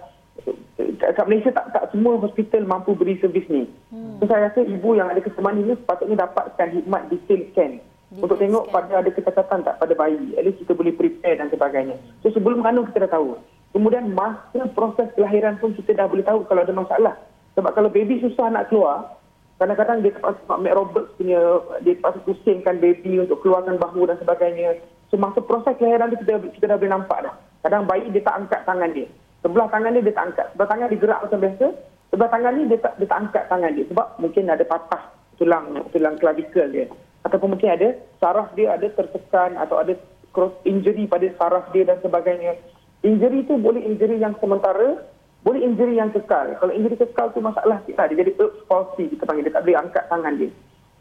Kat 1.00 1.26
Malaysia 1.32 1.56
tak 1.56 1.72
tak 1.72 1.88
semua 1.96 2.20
hospital 2.20 2.68
mampu 2.68 2.92
beri 2.92 3.16
servis 3.24 3.48
ni. 3.48 3.72
Hmm. 3.88 4.20
So, 4.20 4.28
saya 4.28 4.52
rasa 4.52 4.68
ibu 4.68 5.00
yang 5.00 5.08
ada 5.08 5.24
kesemaan 5.24 5.64
ini 5.64 5.80
sepatutnya 5.80 6.28
dapatkan 6.28 6.76
hikmat 6.76 7.08
detail 7.08 7.42
scan. 7.56 7.72
Detail 7.80 8.20
untuk 8.20 8.36
tengok 8.36 8.68
scan. 8.68 8.74
pada 8.76 8.94
ada 9.00 9.10
kecacatan 9.16 9.60
tak 9.64 9.76
pada 9.80 9.94
bayi. 9.96 10.36
At 10.36 10.44
least 10.44 10.60
kita 10.60 10.76
boleh 10.76 10.92
prepare 10.92 11.40
dan 11.40 11.48
sebagainya. 11.48 11.96
So 12.20 12.36
sebelum 12.36 12.60
mengandung 12.60 12.92
kita 12.92 13.08
dah 13.08 13.16
tahu. 13.16 13.40
Kemudian 13.72 14.12
masa 14.12 14.68
proses 14.76 15.08
kelahiran 15.16 15.56
pun 15.58 15.72
kita 15.76 15.96
dah 15.96 16.08
boleh 16.08 16.28
tahu 16.28 16.44
kalau 16.48 16.62
ada 16.64 16.74
masalah. 16.76 17.16
Sebab 17.56 17.72
kalau 17.72 17.88
baby 17.92 18.20
susah 18.20 18.52
nak 18.52 18.68
keluar, 18.68 19.20
kadang-kadang 19.60 20.04
dia 20.04 20.12
terpaksa 20.16 20.44
Mak 20.48 20.60
Mac 20.60 20.74
Roberts 20.76 21.12
punya, 21.16 21.40
dia 21.84 21.96
terpaksa 21.96 22.20
pusingkan 22.28 22.76
baby 22.84 23.24
untuk 23.24 23.40
keluarkan 23.44 23.80
bahu 23.80 24.08
dan 24.08 24.20
sebagainya. 24.20 24.80
So 25.08 25.20
masa 25.20 25.40
proses 25.44 25.76
kelahiran 25.80 26.12
tu 26.12 26.20
kita, 26.24 26.40
kita 26.60 26.66
dah 26.72 26.78
boleh 26.80 26.92
nampak 26.92 27.20
dah. 27.24 27.36
Kadang 27.64 27.88
bayi 27.88 28.08
dia 28.12 28.24
tak 28.24 28.44
angkat 28.44 28.62
tangan 28.68 28.92
dia. 28.92 29.08
Sebelah 29.42 29.68
tangan 29.74 29.92
dia 29.98 30.06
dia 30.06 30.16
tak 30.16 30.26
angkat. 30.32 30.48
Sebelah 30.54 30.70
tangan 30.70 30.88
dia 30.88 31.00
gerak 31.02 31.20
macam 31.26 31.40
biasa. 31.42 31.68
Sebelah 32.12 32.30
tangan 32.30 32.52
ni 32.60 32.64
dia 32.68 32.78
tak, 32.84 32.94
dia 33.00 33.08
tak 33.08 33.20
angkat 33.24 33.44
tangan 33.48 33.72
dia. 33.72 33.86
Sebab 33.88 34.08
mungkin 34.20 34.44
ada 34.52 34.64
patah 34.68 35.04
tulang 35.40 35.66
tulang 35.96 36.16
klavikal 36.20 36.68
dia. 36.70 36.86
Ataupun 37.24 37.56
mungkin 37.56 37.70
ada 37.72 37.88
saraf 38.20 38.52
dia 38.54 38.76
ada 38.76 38.88
tertekan 38.92 39.56
atau 39.58 39.80
ada 39.80 39.94
cross 40.36 40.54
injury 40.68 41.08
pada 41.08 41.26
saraf 41.40 41.72
dia 41.72 41.88
dan 41.88 41.98
sebagainya. 42.04 42.60
Injury 43.02 43.42
itu 43.42 43.58
boleh 43.58 43.82
injury 43.82 44.22
yang 44.22 44.38
sementara, 44.38 45.02
boleh 45.42 45.62
injury 45.66 45.98
yang 45.98 46.14
kekal. 46.14 46.54
Kalau 46.62 46.70
injury 46.70 46.98
kekal 47.02 47.34
tu 47.34 47.42
masalah 47.42 47.82
kita, 47.90 48.06
dia 48.14 48.22
jadi 48.22 48.32
Earth 48.38 48.62
palsy 48.70 49.10
kita 49.10 49.26
panggil, 49.26 49.50
dia 49.50 49.54
tak 49.58 49.66
boleh 49.66 49.78
angkat 49.82 50.04
tangan 50.06 50.34
dia. 50.38 50.50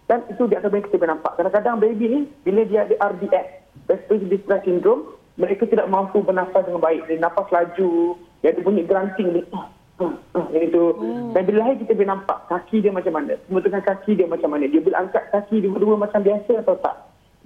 Dan 0.09 0.27
itu 0.27 0.43
di 0.49 0.59
atas 0.59 0.73
kita 0.73 0.97
boleh 0.97 1.13
nampak. 1.15 1.33
Kadang-kadang 1.39 1.77
baby 1.79 2.07
ni, 2.09 2.21
bila 2.43 2.67
dia 2.67 2.89
ada 2.89 2.95
RDS, 3.15 3.47
Respiratory 3.87 4.27
Distress 4.27 4.65
Syndrome, 4.67 5.03
mereka 5.39 5.65
tidak 5.71 5.87
mampu 5.87 6.19
bernafas 6.25 6.67
dengan 6.67 6.83
baik. 6.83 7.07
Dia 7.07 7.23
nafas 7.23 7.47
laju, 7.55 8.19
dia 8.43 8.51
ada 8.51 8.61
bunyi 8.65 8.83
grunting. 8.89 9.29
Dia, 9.39 9.45
uh, 9.55 10.15
uh, 10.35 10.47
itu. 10.57 10.85
Hmm. 10.99 11.31
Dan 11.37 11.43
bila 11.47 11.57
lahir 11.63 11.79
kita 11.85 11.95
boleh 11.95 12.11
nampak 12.11 12.39
kaki 12.51 12.83
dia 12.83 12.91
macam 12.91 13.15
mana. 13.15 13.39
Pembentukan 13.47 13.83
kaki 13.87 14.19
dia 14.19 14.27
macam 14.27 14.51
mana. 14.51 14.65
Dia 14.67 14.81
boleh 14.83 14.99
angkat 14.99 15.25
kaki 15.31 15.63
dua-dua 15.63 15.95
macam 15.95 16.21
biasa 16.27 16.53
atau 16.65 16.75
tak. 16.83 16.97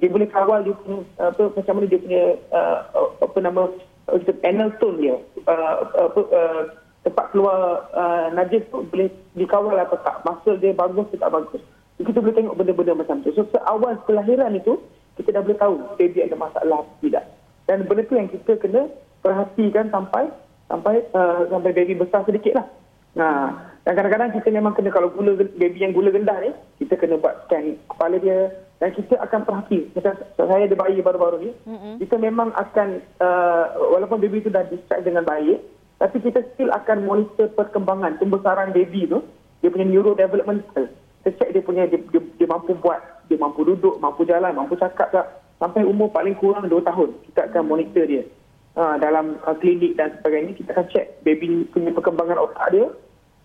Dia 0.02 0.08
boleh 0.10 0.28
kawal 0.32 0.66
dia 0.66 0.74
punya, 0.74 0.98
apa, 1.20 1.42
macam 1.54 1.72
mana 1.76 1.86
dia 1.86 2.00
punya, 2.00 2.22
uh, 2.50 2.78
apa 3.20 3.38
nama, 3.44 3.62
kita 4.08 4.32
panel 4.40 4.68
tone 4.80 4.98
dia. 5.00 5.16
Uh, 5.44 5.74
apa 6.08 6.20
uh, 6.32 6.62
tempat 7.04 7.26
keluar 7.32 7.84
uh, 7.92 8.32
najis 8.32 8.64
tu 8.72 8.84
boleh 8.88 9.08
dikawal 9.36 9.76
atau 9.76 10.00
tak. 10.04 10.24
Muscle 10.24 10.60
dia 10.60 10.72
bagus 10.76 11.08
atau 11.12 11.20
tak 11.20 11.32
bagus. 11.32 11.62
Kita 12.00 12.18
boleh 12.20 12.36
tengok 12.36 12.56
benda-benda 12.58 12.92
macam 12.98 13.20
tu. 13.24 13.30
So 13.36 13.46
seawal 13.52 14.00
kelahiran 14.04 14.56
itu 14.56 14.80
kita 15.20 15.36
dah 15.36 15.42
boleh 15.44 15.58
tahu 15.60 15.74
baby 16.00 16.26
ada 16.26 16.36
masalah 16.36 16.82
atau 16.84 16.96
tidak. 17.04 17.24
Dan 17.64 17.88
benda 17.88 18.02
tu 18.04 18.14
yang 18.18 18.28
kita 18.28 18.52
kena 18.60 18.88
perhatikan 19.24 19.88
sampai 19.88 20.28
sampai 20.68 21.04
uh, 21.12 21.48
sampai 21.48 21.70
baby 21.72 21.96
besar 21.96 22.24
sedikit 22.28 22.60
lah. 22.60 22.66
Nah 23.14 23.72
dan 23.84 23.92
kadang-kadang 24.00 24.32
kita 24.32 24.48
memang 24.48 24.72
kena 24.72 24.88
kalau 24.88 25.12
gula 25.12 25.36
baby 25.36 25.76
yang 25.76 25.92
gula 25.92 26.08
rendah 26.08 26.40
ni 26.40 26.50
kita 26.80 26.96
kena 26.96 27.20
buat 27.20 27.44
scan 27.44 27.76
kepala 27.92 28.16
dia 28.16 28.48
dan 28.82 28.90
kita 28.90 29.14
akan 29.22 29.46
perhati. 29.46 29.88
Macam 29.94 30.12
saya 30.34 30.66
ada 30.66 30.76
bayi 30.76 30.98
baru-baru 30.98 31.36
ni. 31.40 31.50
Mm-hmm. 31.66 31.94
kita 32.02 32.16
memang 32.18 32.50
akan 32.52 33.00
uh, 33.22 33.64
walaupun 33.94 34.18
baby 34.18 34.42
itu 34.42 34.50
dah 34.50 34.66
discharge 34.66 35.06
dengan 35.06 35.22
baik 35.22 35.62
tapi 36.02 36.18
kita 36.20 36.42
still 36.54 36.74
akan 36.74 37.06
monitor 37.06 37.46
perkembangan 37.54 38.18
pembesaran 38.18 38.74
baby 38.74 39.06
tu. 39.06 39.22
Dia 39.62 39.72
punya 39.72 39.86
neurodevelopmental 39.88 40.90
kita. 40.90 41.28
Check 41.40 41.56
dia 41.56 41.62
punya 41.64 41.88
dia, 41.88 41.96
dia, 42.12 42.20
dia 42.20 42.48
mampu 42.50 42.76
buat 42.76 43.00
dia 43.32 43.40
mampu 43.40 43.64
duduk 43.64 43.96
mampu 44.02 44.28
jalan 44.28 44.52
mampu 44.52 44.76
cakap 44.76 45.08
tak. 45.14 45.26
Sampai 45.56 45.86
umur 45.86 46.10
paling 46.10 46.34
kurang 46.36 46.66
2 46.66 46.82
tahun 46.82 47.14
kita 47.30 47.48
akan 47.48 47.62
monitor 47.64 48.04
dia. 48.04 48.26
Uh, 48.74 48.98
dalam 48.98 49.38
uh, 49.46 49.54
klinik 49.62 49.94
dan 49.94 50.10
sebagainya 50.18 50.50
kita 50.58 50.74
akan 50.74 50.86
check 50.90 51.14
baby 51.22 51.62
punya 51.70 51.94
perkembangan 51.94 52.42
otak 52.42 52.68
dia 52.74 52.90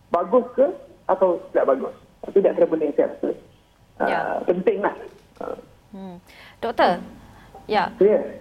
bagus 0.10 0.44
ke 0.58 0.66
atau 1.06 1.38
tidak 1.54 1.70
bagus. 1.70 1.96
Itu 2.28 2.42
tidak 2.42 2.66
benda 2.66 2.90
yang 2.90 2.96
saya 2.98 3.08
rasa. 3.14 3.30
Uh, 4.00 4.08
ya. 4.10 4.20
penting 4.48 4.80
lah 4.84 4.96
Hmm. 5.90 6.22
Doktor, 6.62 7.02
ya. 7.66 7.90
Yeah. 7.98 8.40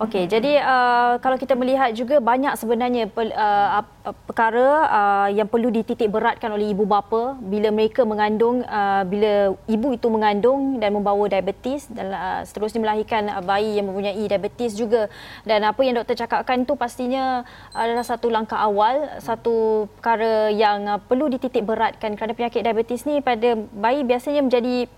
Okey, 0.00 0.32
jadi 0.32 0.64
uh, 0.64 1.20
kalau 1.20 1.36
kita 1.36 1.52
melihat 1.52 1.92
juga 1.92 2.24
banyak 2.24 2.56
sebenarnya 2.56 3.04
per, 3.12 3.36
uh, 3.36 3.84
perkara 4.24 4.68
uh, 4.88 5.28
yang 5.28 5.44
perlu 5.44 5.68
dititik 5.68 6.08
beratkan 6.08 6.48
oleh 6.56 6.72
ibu 6.72 6.88
bapa 6.88 7.36
bila 7.36 7.68
mereka 7.68 8.08
mengandung, 8.08 8.64
uh, 8.64 9.04
bila 9.04 9.52
ibu 9.68 9.92
itu 9.92 10.08
mengandung 10.08 10.80
dan 10.80 10.96
membawa 10.96 11.28
diabetes 11.28 11.84
dan 11.92 12.16
uh, 12.16 12.40
seterusnya 12.48 12.80
melahirkan 12.80 13.28
uh, 13.28 13.44
bayi 13.44 13.76
yang 13.76 13.92
mempunyai 13.92 14.24
diabetes 14.24 14.72
juga. 14.72 15.12
Dan 15.44 15.68
apa 15.68 15.84
yang 15.84 16.00
doktor 16.00 16.16
cakapkan 16.16 16.64
itu 16.64 16.72
pastinya 16.80 17.44
adalah 17.76 18.00
satu 18.00 18.32
langkah 18.32 18.56
awal, 18.56 19.20
satu 19.20 19.84
perkara 20.00 20.48
yang 20.48 20.88
uh, 20.88 20.96
perlu 20.96 21.28
dititik 21.28 21.60
beratkan 21.60 22.16
kerana 22.16 22.32
penyakit 22.32 22.64
diabetes 22.64 23.04
ni 23.04 23.20
pada 23.20 23.52
bayi 23.76 24.00
biasanya 24.00 24.40
menjadi 24.48 24.88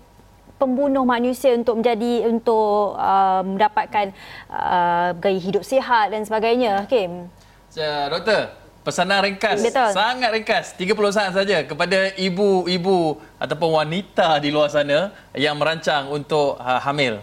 pembunuh 0.63 1.03
manusia 1.03 1.51
untuk 1.59 1.83
menjadi 1.83 2.31
untuk 2.31 2.95
uh, 2.95 3.43
mendapatkan 3.43 4.15
uh, 4.47 5.11
gaya 5.19 5.39
hidup 5.43 5.67
sihat 5.67 6.15
dan 6.15 6.23
sebagainya. 6.23 6.87
Okey. 6.87 7.27
Ya, 7.75 8.07
doktor, 8.07 8.55
pesanan 8.87 9.19
ringkas. 9.27 9.59
Betul. 9.59 9.91
Sangat 9.91 10.31
ringkas. 10.31 10.71
30 10.79 10.95
saat 11.11 11.35
saja 11.35 11.67
kepada 11.67 12.15
ibu-ibu 12.15 13.19
ataupun 13.35 13.69
wanita 13.83 14.39
di 14.39 14.55
luar 14.55 14.71
sana 14.71 15.11
yang 15.35 15.59
merancang 15.59 16.07
untuk 16.07 16.55
uh, 16.55 16.79
hamil. 16.79 17.19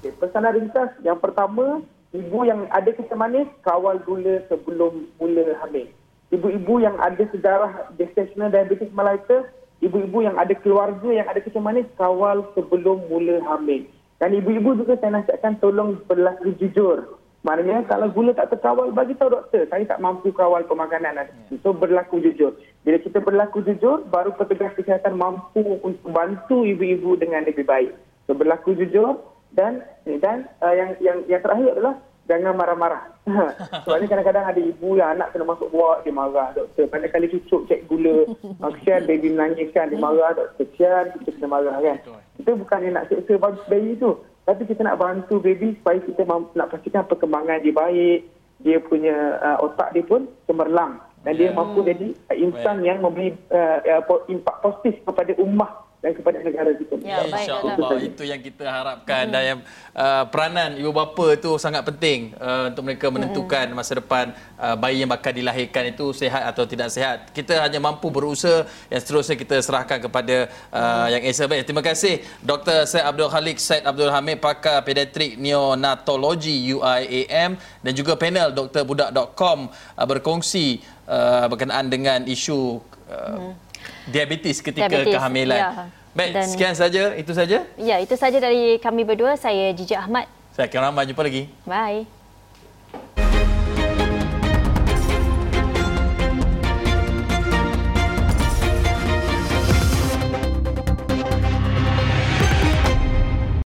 Okay, 0.00 0.16
pesanan 0.16 0.56
ringkas 0.56 0.88
yang 1.04 1.20
pertama, 1.20 1.84
ibu 2.16 2.38
yang 2.48 2.64
ada 2.72 2.88
kisah 2.96 3.14
manis 3.14 3.46
kawal 3.60 4.00
gula 4.00 4.40
sebelum 4.48 5.04
mula 5.20 5.52
hamil. 5.60 5.84
Ibu-ibu 6.32 6.80
yang 6.80 6.96
ada 6.96 7.20
sejarah 7.28 7.92
gestational 8.00 8.48
diabetes 8.48 8.88
mellitus 8.96 9.44
ibu-ibu 9.82 10.22
yang 10.22 10.38
ada 10.38 10.54
keluarga 10.54 11.10
yang 11.10 11.26
ada 11.26 11.42
kesan 11.42 11.66
manis 11.66 11.84
kawal 11.98 12.46
sebelum 12.54 13.02
mula 13.10 13.42
hamil. 13.50 13.82
Dan 14.22 14.38
ibu-ibu 14.38 14.78
juga 14.78 14.94
saya 15.02 15.18
nasihatkan 15.18 15.58
tolong 15.58 15.98
berlaku 16.06 16.54
jujur. 16.62 17.18
Maknanya 17.42 17.90
kalau 17.90 18.06
gula 18.06 18.30
tak 18.38 18.54
terkawal, 18.54 18.94
bagi 18.94 19.18
tahu 19.18 19.34
doktor, 19.34 19.66
saya 19.66 19.82
tak 19.82 19.98
mampu 19.98 20.30
kawal 20.30 20.62
pemakanan. 20.62 21.26
So 21.66 21.74
berlaku 21.74 22.22
jujur. 22.22 22.54
Bila 22.86 23.02
kita 23.02 23.18
berlaku 23.18 23.66
jujur, 23.66 24.06
baru 24.06 24.30
petugas 24.38 24.70
kesihatan 24.78 25.18
mampu 25.18 25.82
untuk 25.82 26.06
bantu 26.14 26.62
ibu-ibu 26.62 27.18
dengan 27.18 27.42
lebih 27.42 27.66
baik. 27.66 27.90
So 28.30 28.38
berlaku 28.38 28.78
jujur 28.78 29.18
dan 29.58 29.82
dan 30.22 30.46
uh, 30.62 30.70
yang 30.70 30.94
yang 31.02 31.18
yang 31.26 31.42
terakhir 31.42 31.74
adalah 31.74 31.98
jangan 32.30 32.54
marah-marah. 32.54 33.02
Sebab 33.86 33.98
kadang-kadang 34.06 34.46
ada 34.46 34.60
ibu 34.60 34.98
yang 34.98 35.18
anak 35.18 35.34
kena 35.34 35.48
masuk 35.48 35.68
buat, 35.70 36.02
dia 36.06 36.14
marah 36.14 36.54
doktor. 36.54 36.86
Banyak 36.90 37.10
kali 37.10 37.26
cucuk 37.30 37.66
cek 37.70 37.86
gula, 37.86 38.26
uh, 38.42 38.70
kesian 38.78 39.06
baby 39.06 39.34
menangis 39.34 39.70
kan, 39.74 39.90
dia 39.90 39.98
marah 39.98 40.34
doktor. 40.34 40.66
Kesian, 40.66 41.14
kita 41.18 41.38
kena 41.38 41.48
marah 41.48 41.76
kan. 41.78 41.98
Kita 42.38 42.50
bukan 42.54 42.90
nak 42.90 43.06
seksa 43.10 43.34
bayi 43.70 43.98
tu. 43.98 44.18
Tapi 44.42 44.62
kita 44.66 44.82
nak 44.82 44.98
bantu 44.98 45.38
baby 45.38 45.78
supaya 45.78 46.02
kita 46.02 46.26
nak 46.26 46.70
pastikan 46.74 47.06
perkembangan 47.06 47.62
dia 47.62 47.70
baik, 47.70 48.26
dia 48.62 48.78
punya 48.82 49.38
uh, 49.42 49.58
otak 49.62 49.94
dia 49.94 50.06
pun 50.06 50.26
cemerlang 50.46 51.02
dan 51.22 51.38
dia 51.38 51.54
mampu 51.54 51.86
jadi 51.86 52.14
uh, 52.30 52.36
insan 52.38 52.82
yang 52.82 52.98
memberi 53.02 53.34
uh, 53.50 53.78
uh, 54.02 54.22
impak 54.26 54.56
positif 54.62 54.98
kepada 55.06 55.34
ummah 55.38 55.70
dan 56.02 56.18
kepada 56.18 56.42
negara 56.42 56.74
kita. 56.74 56.98
Ya, 56.98 57.22
InsyaAllah 57.22 57.78
itu, 57.78 57.94
itu 58.10 58.22
yang 58.26 58.42
kita 58.42 58.66
harapkan 58.66 59.30
hmm. 59.30 59.32
dan 59.32 59.42
yang 59.46 59.60
uh, 59.94 60.26
peranan 60.26 60.74
ibu 60.74 60.90
bapa 60.90 61.38
itu 61.38 61.54
sangat 61.62 61.86
penting 61.86 62.34
uh, 62.42 62.74
untuk 62.74 62.82
mereka 62.90 63.06
menentukan 63.06 63.70
hmm. 63.70 63.78
masa 63.78 64.02
depan 64.02 64.34
uh, 64.58 64.74
bayi 64.74 65.06
yang 65.06 65.10
bakal 65.14 65.30
dilahirkan 65.30 65.94
itu 65.94 66.10
sehat 66.10 66.42
atau 66.42 66.66
tidak 66.66 66.90
sehat. 66.90 67.30
Kita 67.30 67.62
hanya 67.62 67.78
mampu 67.78 68.10
berusaha 68.10 68.66
yang 68.90 68.98
seterusnya 68.98 69.38
kita 69.38 69.62
serahkan 69.62 70.02
kepada 70.02 70.50
uh, 70.74 71.06
hmm. 71.06 71.08
yang 71.14 71.22
Esa 71.22 71.46
baik. 71.46 71.70
Terima 71.70 71.86
kasih 71.86 72.18
Dr. 72.42 72.82
Syed 72.82 73.06
Abdul 73.06 73.30
Khalik 73.30 73.62
Syed 73.62 73.86
Abdul 73.86 74.10
Hamid 74.10 74.42
pakar 74.42 74.82
pediatrik 74.82 75.38
neonatologi 75.38 76.74
UIAM 76.74 77.54
dan 77.78 77.92
juga 77.94 78.18
panel 78.18 78.50
drbudak.com 78.50 79.70
uh, 79.70 80.06
berkongsi 80.10 80.82
uh, 81.06 81.46
berkenaan 81.46 81.86
dengan 81.86 82.26
isu 82.26 82.82
uh, 83.06 83.38
hmm 83.38 83.70
diabetes 84.08 84.58
ketika 84.60 84.88
diabetes. 84.88 85.14
kehamilan. 85.16 85.58
Ya. 85.58 85.70
Baik, 86.12 86.32
Dan, 86.36 86.44
sekian 86.44 86.74
saja. 86.76 87.16
Itu 87.16 87.32
saja? 87.32 87.64
Ya, 87.80 87.96
itu 87.96 88.12
saja 88.20 88.36
dari 88.36 88.76
kami 88.78 89.02
berdua. 89.02 89.32
Saya 89.40 89.72
Jiji 89.72 89.96
Ahmad. 89.96 90.28
Saya 90.52 90.68
Kian 90.68 90.84
Rahman. 90.84 91.08
Jumpa 91.08 91.24
lagi. 91.24 91.48
Bye. 91.64 92.04